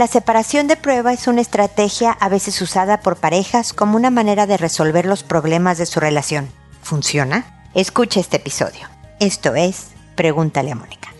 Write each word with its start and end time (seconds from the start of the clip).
La 0.00 0.06
separación 0.06 0.66
de 0.66 0.78
prueba 0.78 1.12
es 1.12 1.28
una 1.28 1.42
estrategia 1.42 2.12
a 2.12 2.30
veces 2.30 2.62
usada 2.62 3.00
por 3.00 3.16
parejas 3.16 3.74
como 3.74 3.96
una 3.96 4.08
manera 4.08 4.46
de 4.46 4.56
resolver 4.56 5.04
los 5.04 5.22
problemas 5.22 5.76
de 5.76 5.84
su 5.84 6.00
relación. 6.00 6.48
¿Funciona? 6.80 7.68
Escucha 7.74 8.18
este 8.18 8.38
episodio. 8.38 8.88
Esto 9.20 9.54
es 9.54 9.88
Pregúntale 10.16 10.72
a 10.72 10.74
Mónica. 10.74 11.10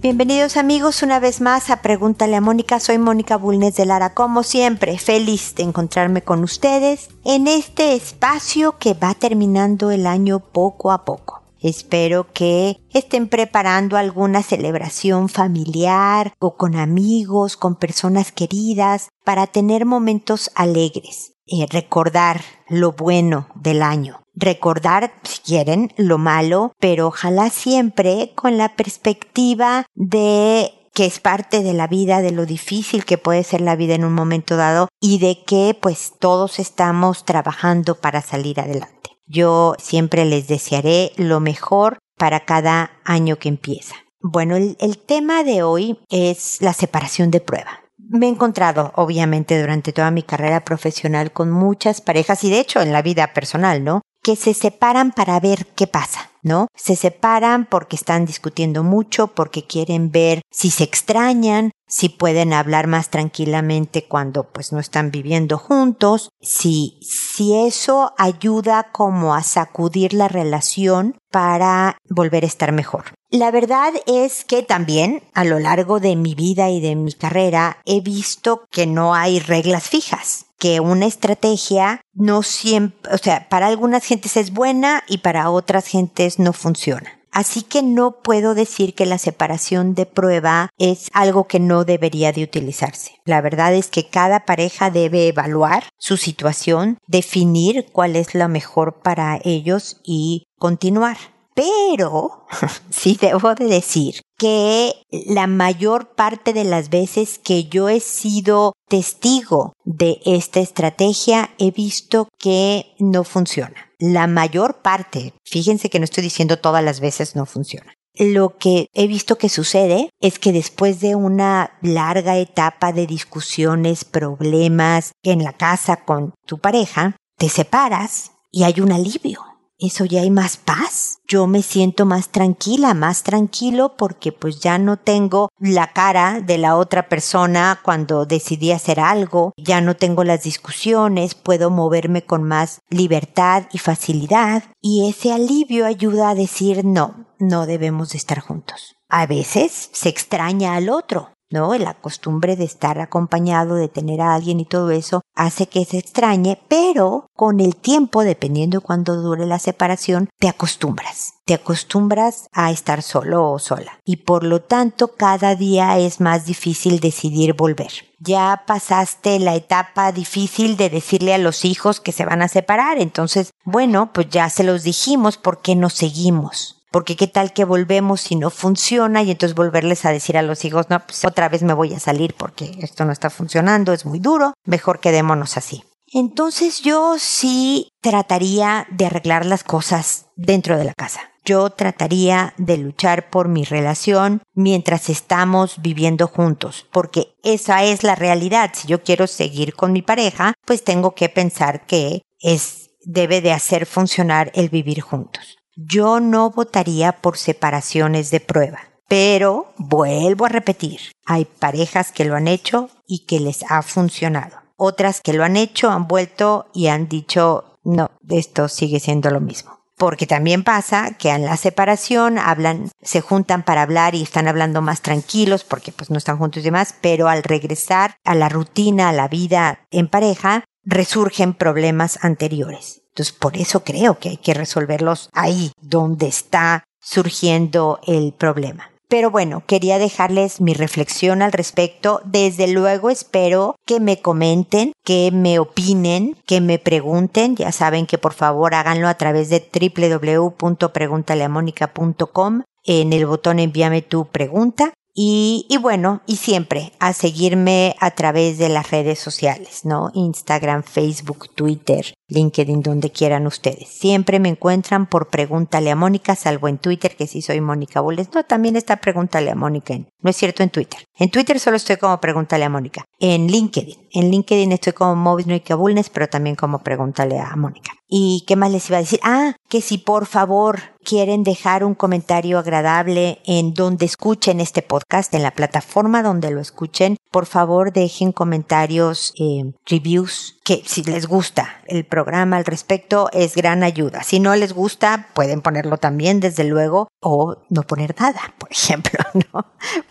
Bienvenidos 0.00 0.56
amigos 0.56 1.02
una 1.02 1.18
vez 1.18 1.40
más 1.40 1.70
a 1.70 1.82
Pregúntale 1.82 2.36
a 2.36 2.40
Mónica. 2.40 2.78
Soy 2.78 2.98
Mónica 2.98 3.36
Bulnes 3.36 3.74
de 3.74 3.84
Lara, 3.84 4.14
como 4.14 4.44
siempre, 4.44 4.96
feliz 4.96 5.56
de 5.56 5.64
encontrarme 5.64 6.22
con 6.22 6.44
ustedes 6.44 7.08
en 7.24 7.48
este 7.48 7.96
espacio 7.96 8.78
que 8.78 8.94
va 8.94 9.14
terminando 9.14 9.90
el 9.90 10.06
año 10.06 10.38
poco 10.38 10.92
a 10.92 11.04
poco. 11.04 11.42
Espero 11.60 12.32
que 12.32 12.78
estén 12.90 13.28
preparando 13.28 13.96
alguna 13.96 14.44
celebración 14.44 15.28
familiar 15.28 16.32
o 16.38 16.56
con 16.56 16.76
amigos, 16.76 17.56
con 17.56 17.74
personas 17.74 18.30
queridas, 18.30 19.08
para 19.24 19.48
tener 19.48 19.84
momentos 19.84 20.52
alegres. 20.54 21.34
y 21.50 21.64
recordar 21.64 22.42
lo 22.68 22.92
bueno 22.92 23.48
del 23.54 23.82
año, 23.82 24.20
recordar, 24.38 25.12
si 25.22 25.40
quieren, 25.40 25.92
lo 25.96 26.18
malo, 26.18 26.72
pero 26.78 27.08
ojalá 27.08 27.50
siempre 27.50 28.32
con 28.34 28.56
la 28.56 28.76
perspectiva 28.76 29.86
de 29.94 30.72
que 30.94 31.06
es 31.06 31.20
parte 31.20 31.62
de 31.62 31.74
la 31.74 31.86
vida, 31.86 32.22
de 32.22 32.32
lo 32.32 32.44
difícil 32.44 33.04
que 33.04 33.18
puede 33.18 33.44
ser 33.44 33.60
la 33.60 33.76
vida 33.76 33.94
en 33.94 34.04
un 34.04 34.14
momento 34.14 34.56
dado 34.56 34.88
y 35.00 35.18
de 35.18 35.44
que 35.44 35.76
pues 35.80 36.14
todos 36.18 36.58
estamos 36.58 37.24
trabajando 37.24 37.94
para 37.94 38.20
salir 38.20 38.58
adelante. 38.58 39.10
Yo 39.26 39.74
siempre 39.78 40.24
les 40.24 40.48
desearé 40.48 41.12
lo 41.16 41.38
mejor 41.38 41.98
para 42.16 42.44
cada 42.44 42.90
año 43.04 43.36
que 43.36 43.48
empieza. 43.48 43.94
Bueno, 44.20 44.56
el, 44.56 44.98
tema 44.98 45.44
de 45.44 45.62
hoy 45.62 46.00
es 46.08 46.60
la 46.60 46.72
separación 46.72 47.30
de 47.30 47.40
prueba 47.40 47.84
me 48.10 48.26
he 48.26 48.30
encontrado, 48.30 48.92
obviamente, 48.96 49.60
durante 49.60 49.92
toda 49.92 50.10
mi 50.10 50.22
carrera 50.22 50.64
profesional 50.64 51.30
con 51.30 51.50
muchas 51.50 52.00
parejas 52.00 52.42
y 52.42 52.50
de 52.50 52.58
hecho 52.58 52.80
en 52.80 52.90
la 52.90 53.02
vida 53.02 53.34
personal, 53.34 53.84
¿no? 53.84 54.00
Que 54.22 54.36
se 54.36 54.54
separan 54.54 55.12
para 55.12 55.38
ver 55.40 55.66
qué 55.74 55.86
pasa, 55.86 56.30
¿no? 56.42 56.68
Se 56.74 56.96
separan 56.96 57.66
porque 57.66 57.96
están 57.96 58.24
discutiendo 58.24 58.82
mucho, 58.82 59.28
porque 59.28 59.66
quieren 59.66 60.10
ver 60.10 60.42
si 60.50 60.70
se 60.70 60.84
extrañan, 60.84 61.70
si 61.86 62.08
pueden 62.08 62.52
hablar 62.52 62.86
más 62.86 63.10
tranquilamente 63.10 64.04
cuando 64.06 64.44
pues 64.44 64.72
no 64.72 64.78
están 64.80 65.10
viviendo 65.10 65.58
juntos, 65.58 66.30
si, 66.40 66.98
si 67.02 67.54
eso 67.54 68.12
ayuda 68.18 68.90
como 68.92 69.34
a 69.34 69.42
sacudir 69.42 70.12
la 70.12 70.28
relación 70.28 71.16
para 71.30 71.98
volver 72.08 72.44
a 72.44 72.48
estar 72.48 72.72
mejor. 72.72 73.04
La 73.30 73.50
verdad 73.50 73.92
es 74.06 74.44
que 74.44 74.62
también 74.62 75.22
a 75.34 75.44
lo 75.44 75.58
largo 75.58 76.00
de 76.00 76.16
mi 76.16 76.34
vida 76.34 76.70
y 76.70 76.80
de 76.80 76.96
mi 76.96 77.12
carrera 77.12 77.78
he 77.84 78.00
visto 78.00 78.64
que 78.70 78.86
no 78.86 79.14
hay 79.14 79.38
reglas 79.38 79.88
fijas 79.88 80.47
que 80.58 80.80
una 80.80 81.06
estrategia 81.06 82.00
no 82.14 82.42
siempre, 82.42 83.12
o 83.14 83.18
sea, 83.18 83.48
para 83.48 83.66
algunas 83.66 84.04
gentes 84.04 84.36
es 84.36 84.52
buena 84.52 85.04
y 85.08 85.18
para 85.18 85.50
otras 85.50 85.86
gentes 85.86 86.38
no 86.38 86.52
funciona. 86.52 87.18
Así 87.30 87.62
que 87.62 87.82
no 87.82 88.22
puedo 88.22 88.54
decir 88.54 88.94
que 88.94 89.06
la 89.06 89.18
separación 89.18 89.94
de 89.94 90.06
prueba 90.06 90.70
es 90.78 91.08
algo 91.12 91.46
que 91.46 91.60
no 91.60 91.84
debería 91.84 92.32
de 92.32 92.42
utilizarse. 92.42 93.12
La 93.24 93.40
verdad 93.40 93.74
es 93.74 93.88
que 93.88 94.08
cada 94.08 94.44
pareja 94.44 94.90
debe 94.90 95.28
evaluar 95.28 95.84
su 95.98 96.16
situación, 96.16 96.98
definir 97.06 97.86
cuál 97.92 98.16
es 98.16 98.34
lo 98.34 98.48
mejor 98.48 99.00
para 99.02 99.38
ellos 99.44 100.00
y 100.02 100.46
continuar. 100.58 101.18
Pero 101.58 102.46
sí 102.90 103.18
debo 103.20 103.56
de 103.56 103.64
decir 103.64 104.20
que 104.38 104.94
la 105.10 105.48
mayor 105.48 106.14
parte 106.14 106.52
de 106.52 106.62
las 106.62 106.88
veces 106.88 107.40
que 107.42 107.64
yo 107.64 107.88
he 107.88 107.98
sido 107.98 108.74
testigo 108.88 109.72
de 109.84 110.20
esta 110.24 110.60
estrategia 110.60 111.50
he 111.58 111.72
visto 111.72 112.28
que 112.38 112.94
no 113.00 113.24
funciona. 113.24 113.90
La 113.98 114.28
mayor 114.28 114.82
parte, 114.82 115.34
fíjense 115.44 115.90
que 115.90 115.98
no 115.98 116.04
estoy 116.04 116.22
diciendo 116.22 116.60
todas 116.60 116.84
las 116.84 117.00
veces 117.00 117.34
no 117.34 117.44
funciona. 117.44 117.92
Lo 118.14 118.56
que 118.56 118.86
he 118.94 119.08
visto 119.08 119.36
que 119.36 119.48
sucede 119.48 120.10
es 120.20 120.38
que 120.38 120.52
después 120.52 121.00
de 121.00 121.16
una 121.16 121.76
larga 121.82 122.36
etapa 122.36 122.92
de 122.92 123.08
discusiones, 123.08 124.04
problemas 124.04 125.10
en 125.24 125.42
la 125.42 125.54
casa 125.54 126.04
con 126.04 126.34
tu 126.46 126.58
pareja, 126.58 127.16
te 127.36 127.48
separas 127.48 128.30
y 128.52 128.62
hay 128.62 128.80
un 128.80 128.92
alivio 128.92 129.47
eso 129.78 130.04
ya 130.04 130.20
hay 130.20 130.30
más 130.30 130.56
paz. 130.56 131.18
Yo 131.26 131.46
me 131.46 131.62
siento 131.62 132.06
más 132.06 132.30
tranquila, 132.30 132.94
más 132.94 133.22
tranquilo 133.22 133.96
porque 133.96 134.32
pues 134.32 134.60
ya 134.60 134.78
no 134.78 134.96
tengo 134.96 135.50
la 135.58 135.92
cara 135.92 136.40
de 136.40 136.58
la 136.58 136.76
otra 136.76 137.08
persona 137.08 137.80
cuando 137.82 138.26
decidí 138.26 138.72
hacer 138.72 139.00
algo, 139.00 139.52
ya 139.56 139.80
no 139.80 139.96
tengo 139.96 140.24
las 140.24 140.42
discusiones, 140.42 141.34
puedo 141.34 141.70
moverme 141.70 142.22
con 142.22 142.42
más 142.42 142.80
libertad 142.90 143.64
y 143.72 143.78
facilidad 143.78 144.64
y 144.80 145.08
ese 145.08 145.32
alivio 145.32 145.86
ayuda 145.86 146.30
a 146.30 146.34
decir 146.34 146.84
no, 146.84 147.26
no 147.38 147.66
debemos 147.66 148.10
de 148.10 148.18
estar 148.18 148.40
juntos. 148.40 148.96
A 149.08 149.26
veces 149.26 149.90
se 149.92 150.08
extraña 150.08 150.74
al 150.74 150.90
otro, 150.90 151.32
¿no? 151.50 151.76
La 151.76 151.94
costumbre 151.94 152.56
de 152.56 152.64
estar 152.64 153.00
acompañado, 153.00 153.74
de 153.74 153.88
tener 153.88 154.20
a 154.20 154.34
alguien 154.34 154.60
y 154.60 154.64
todo 154.64 154.90
eso 154.90 155.22
hace 155.34 155.66
que 155.66 155.84
se 155.84 155.98
extrañe, 155.98 156.60
pero 156.68 157.26
con 157.34 157.60
el 157.60 157.76
tiempo, 157.76 158.24
dependiendo 158.24 158.80
cuando 158.80 159.16
dure 159.16 159.46
la 159.46 159.58
separación, 159.58 160.28
te 160.38 160.48
acostumbras. 160.48 161.34
Te 161.44 161.54
acostumbras 161.54 162.48
a 162.52 162.70
estar 162.70 163.02
solo 163.02 163.50
o 163.50 163.58
sola. 163.58 163.98
Y 164.04 164.16
por 164.16 164.44
lo 164.44 164.60
tanto, 164.60 165.14
cada 165.16 165.54
día 165.54 165.98
es 165.98 166.20
más 166.20 166.44
difícil 166.44 167.00
decidir 167.00 167.54
volver. 167.54 167.90
Ya 168.20 168.64
pasaste 168.66 169.38
la 169.38 169.54
etapa 169.54 170.12
difícil 170.12 170.76
de 170.76 170.90
decirle 170.90 171.34
a 171.34 171.38
los 171.38 171.64
hijos 171.64 172.00
que 172.00 172.12
se 172.12 172.26
van 172.26 172.42
a 172.42 172.48
separar. 172.48 172.98
Entonces, 172.98 173.52
bueno, 173.64 174.12
pues 174.12 174.28
ya 174.28 174.50
se 174.50 174.64
los 174.64 174.82
dijimos, 174.82 175.38
¿por 175.38 175.62
qué 175.62 175.74
no 175.74 175.88
seguimos? 175.88 176.77
Porque 176.90 177.16
qué 177.16 177.26
tal 177.26 177.52
que 177.52 177.64
volvemos 177.64 178.20
si 178.20 178.36
no 178.36 178.50
funciona 178.50 179.22
y 179.22 179.30
entonces 179.30 179.54
volverles 179.54 180.04
a 180.04 180.12
decir 180.12 180.36
a 180.36 180.42
los 180.42 180.64
hijos, 180.64 180.90
no, 180.90 181.00
pues 181.06 181.24
otra 181.24 181.48
vez 181.48 181.62
me 181.62 181.74
voy 181.74 181.94
a 181.94 182.00
salir 182.00 182.34
porque 182.34 182.78
esto 182.80 183.04
no 183.04 183.12
está 183.12 183.30
funcionando, 183.30 183.92
es 183.92 184.06
muy 184.06 184.18
duro, 184.18 184.54
mejor 184.64 185.00
quedémonos 185.00 185.56
así. 185.56 185.84
Entonces 186.10 186.80
yo 186.80 187.16
sí 187.18 187.90
trataría 188.00 188.86
de 188.90 189.06
arreglar 189.06 189.44
las 189.44 189.62
cosas 189.62 190.26
dentro 190.36 190.78
de 190.78 190.84
la 190.84 190.94
casa. 190.94 191.20
Yo 191.44 191.70
trataría 191.70 192.54
de 192.58 192.76
luchar 192.78 193.30
por 193.30 193.48
mi 193.48 193.64
relación 193.64 194.42
mientras 194.54 195.08
estamos 195.08 195.80
viviendo 195.80 196.26
juntos, 196.26 196.86
porque 196.92 197.34
esa 197.42 197.84
es 197.84 198.02
la 198.02 198.14
realidad. 198.14 198.70
Si 198.74 198.88
yo 198.88 199.02
quiero 199.02 199.26
seguir 199.26 199.74
con 199.74 199.92
mi 199.92 200.02
pareja, 200.02 200.54
pues 200.66 200.84
tengo 200.84 201.14
que 201.14 201.28
pensar 201.28 201.86
que 201.86 202.22
es 202.40 202.90
debe 203.02 203.40
de 203.40 203.52
hacer 203.52 203.86
funcionar 203.86 204.50
el 204.54 204.68
vivir 204.68 205.00
juntos. 205.00 205.57
Yo 205.80 206.18
no 206.18 206.50
votaría 206.50 207.12
por 207.12 207.38
separaciones 207.38 208.32
de 208.32 208.40
prueba. 208.40 208.80
Pero 209.06 209.72
vuelvo 209.76 210.46
a 210.46 210.48
repetir, 210.48 211.00
hay 211.24 211.44
parejas 211.44 212.10
que 212.10 212.24
lo 212.24 212.34
han 212.34 212.48
hecho 212.48 212.90
y 213.06 213.26
que 213.26 213.38
les 213.38 213.62
ha 213.70 213.82
funcionado. 213.82 214.56
Otras 214.76 215.20
que 215.20 215.32
lo 215.32 215.44
han 215.44 215.56
hecho 215.56 215.88
han 215.88 216.08
vuelto 216.08 216.66
y 216.74 216.88
han 216.88 217.08
dicho, 217.08 217.78
no, 217.84 218.10
esto 218.28 218.66
sigue 218.66 218.98
siendo 218.98 219.30
lo 219.30 219.40
mismo. 219.40 219.78
Porque 219.96 220.26
también 220.26 220.64
pasa 220.64 221.16
que 221.16 221.30
en 221.30 221.44
la 221.44 221.56
separación 221.56 222.38
hablan, 222.38 222.90
se 223.00 223.20
juntan 223.20 223.62
para 223.62 223.82
hablar 223.82 224.16
y 224.16 224.22
están 224.22 224.48
hablando 224.48 224.82
más 224.82 225.00
tranquilos 225.00 225.62
porque 225.62 225.92
pues 225.92 226.10
no 226.10 226.18
están 226.18 226.38
juntos 226.38 226.60
y 226.62 226.64
demás, 226.64 226.96
pero 227.00 227.28
al 227.28 227.44
regresar 227.44 228.16
a 228.24 228.34
la 228.34 228.48
rutina, 228.48 229.10
a 229.10 229.12
la 229.12 229.28
vida 229.28 229.86
en 229.92 230.08
pareja, 230.08 230.64
resurgen 230.88 231.54
problemas 231.54 232.18
anteriores. 232.22 233.02
Entonces, 233.10 233.34
por 233.34 233.56
eso 233.56 233.84
creo 233.84 234.18
que 234.18 234.30
hay 234.30 234.38
que 234.38 234.54
resolverlos 234.54 235.28
ahí, 235.32 235.70
donde 235.80 236.26
está 236.28 236.84
surgiendo 237.00 238.00
el 238.06 238.32
problema. 238.32 238.90
Pero 239.08 239.30
bueno, 239.30 239.62
quería 239.66 239.98
dejarles 239.98 240.60
mi 240.60 240.74
reflexión 240.74 241.40
al 241.40 241.52
respecto. 241.52 242.20
Desde 242.24 242.68
luego 242.68 243.08
espero 243.08 243.74
que 243.86 244.00
me 244.00 244.20
comenten, 244.20 244.92
que 245.02 245.30
me 245.32 245.58
opinen, 245.58 246.36
que 246.46 246.60
me 246.60 246.78
pregunten. 246.78 247.56
Ya 247.56 247.72
saben 247.72 248.04
que 248.06 248.18
por 248.18 248.34
favor 248.34 248.74
háganlo 248.74 249.08
a 249.08 249.14
través 249.14 249.48
de 249.48 249.66
www.preguntaleamónica.com 249.72 252.64
en 252.84 253.12
el 253.12 253.26
botón 253.26 253.58
envíame 253.58 254.00
tu 254.00 254.26
pregunta 254.26 254.94
y, 255.20 255.66
bueno, 255.78 256.22
y 256.26 256.36
siempre 256.36 256.92
a 257.00 257.12
seguirme 257.12 257.96
a 257.98 258.12
través 258.12 258.56
de 258.56 258.68
las 258.68 258.92
redes 258.92 259.18
sociales, 259.18 259.84
¿no? 259.84 260.12
Instagram, 260.14 260.84
Facebook, 260.84 261.48
Twitter, 261.56 262.14
LinkedIn, 262.28 262.82
donde 262.82 263.10
quieran 263.10 263.48
ustedes. 263.48 263.88
Siempre 263.88 264.38
me 264.38 264.48
encuentran 264.48 265.06
por 265.06 265.26
Pregúntale 265.26 265.90
a 265.90 265.96
Mónica, 265.96 266.36
salvo 266.36 266.68
en 266.68 266.78
Twitter, 266.78 267.16
que 267.16 267.26
sí 267.26 267.42
soy 267.42 267.60
Mónica 267.60 268.00
Bules. 268.00 268.28
No, 268.32 268.44
también 268.44 268.76
está 268.76 268.98
Pregúntale 268.98 269.50
a 269.50 269.56
Mónica. 269.56 269.96
no 269.96 270.30
es 270.30 270.36
cierto 270.36 270.62
en 270.62 270.70
Twitter. 270.70 271.00
En 271.18 271.30
Twitter 271.32 271.58
solo 271.58 271.78
estoy 271.78 271.96
como 271.96 272.20
Pregúntale 272.20 272.64
a 272.64 272.68
Mónica. 272.68 273.04
En 273.18 273.48
LinkedIn. 273.48 273.96
En 274.12 274.30
LinkedIn 274.30 274.70
estoy 274.70 274.92
como 274.92 275.16
Mónica 275.16 275.74
Bulnes, 275.74 276.10
pero 276.10 276.28
también 276.28 276.54
como 276.54 276.78
Pregúntale 276.78 277.40
a 277.40 277.56
Mónica. 277.56 277.90
¿Y 278.08 278.44
qué 278.46 278.56
más 278.56 278.72
les 278.72 278.88
iba 278.88 278.96
a 278.96 279.02
decir? 279.02 279.20
Ah, 279.22 279.54
que 279.68 279.82
si 279.82 279.98
por 279.98 280.24
favor 280.26 280.80
quieren 281.04 281.42
dejar 281.42 281.84
un 281.84 281.94
comentario 281.94 282.58
agradable 282.58 283.40
en 283.44 283.74
donde 283.74 284.06
escuchen 284.06 284.60
este 284.60 284.82
podcast, 284.82 285.34
en 285.34 285.42
la 285.42 285.50
plataforma 285.50 286.22
donde 286.22 286.50
lo 286.50 286.60
escuchen, 286.60 287.16
por 287.30 287.46
favor 287.46 287.92
dejen 287.92 288.32
comentarios, 288.32 289.34
eh, 289.38 289.72
reviews, 289.86 290.58
que 290.64 290.82
si 290.86 291.02
les 291.04 291.26
gusta 291.26 291.82
el 291.86 292.04
programa 292.04 292.56
al 292.56 292.64
respecto 292.64 293.28
es 293.32 293.54
gran 293.54 293.82
ayuda. 293.82 294.22
Si 294.22 294.40
no 294.40 294.54
les 294.56 294.72
gusta, 294.72 295.28
pueden 295.34 295.60
ponerlo 295.60 295.98
también, 295.98 296.40
desde 296.40 296.64
luego, 296.64 297.08
o 297.20 297.56
no 297.68 297.82
poner 297.82 298.14
nada, 298.18 298.54
por 298.58 298.72
ejemplo, 298.72 299.18
¿no? 299.52 299.66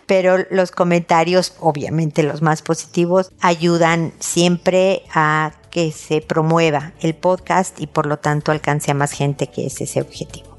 Pero 0.05 0.37
los 0.51 0.71
comentarios, 0.71 1.55
obviamente 1.59 2.23
los 2.23 2.41
más 2.41 2.61
positivos, 2.61 3.31
ayudan 3.41 4.13
siempre 4.19 5.03
a 5.13 5.53
que 5.77 5.91
se 5.91 6.21
promueva 6.21 6.93
el 7.01 7.13
podcast 7.13 7.79
y 7.79 7.85
por 7.85 8.07
lo 8.07 8.17
tanto 8.17 8.51
alcance 8.51 8.89
a 8.89 8.95
más 8.95 9.11
gente 9.11 9.45
que 9.45 9.67
es 9.67 9.79
ese 9.79 10.01
objetivo. 10.01 10.57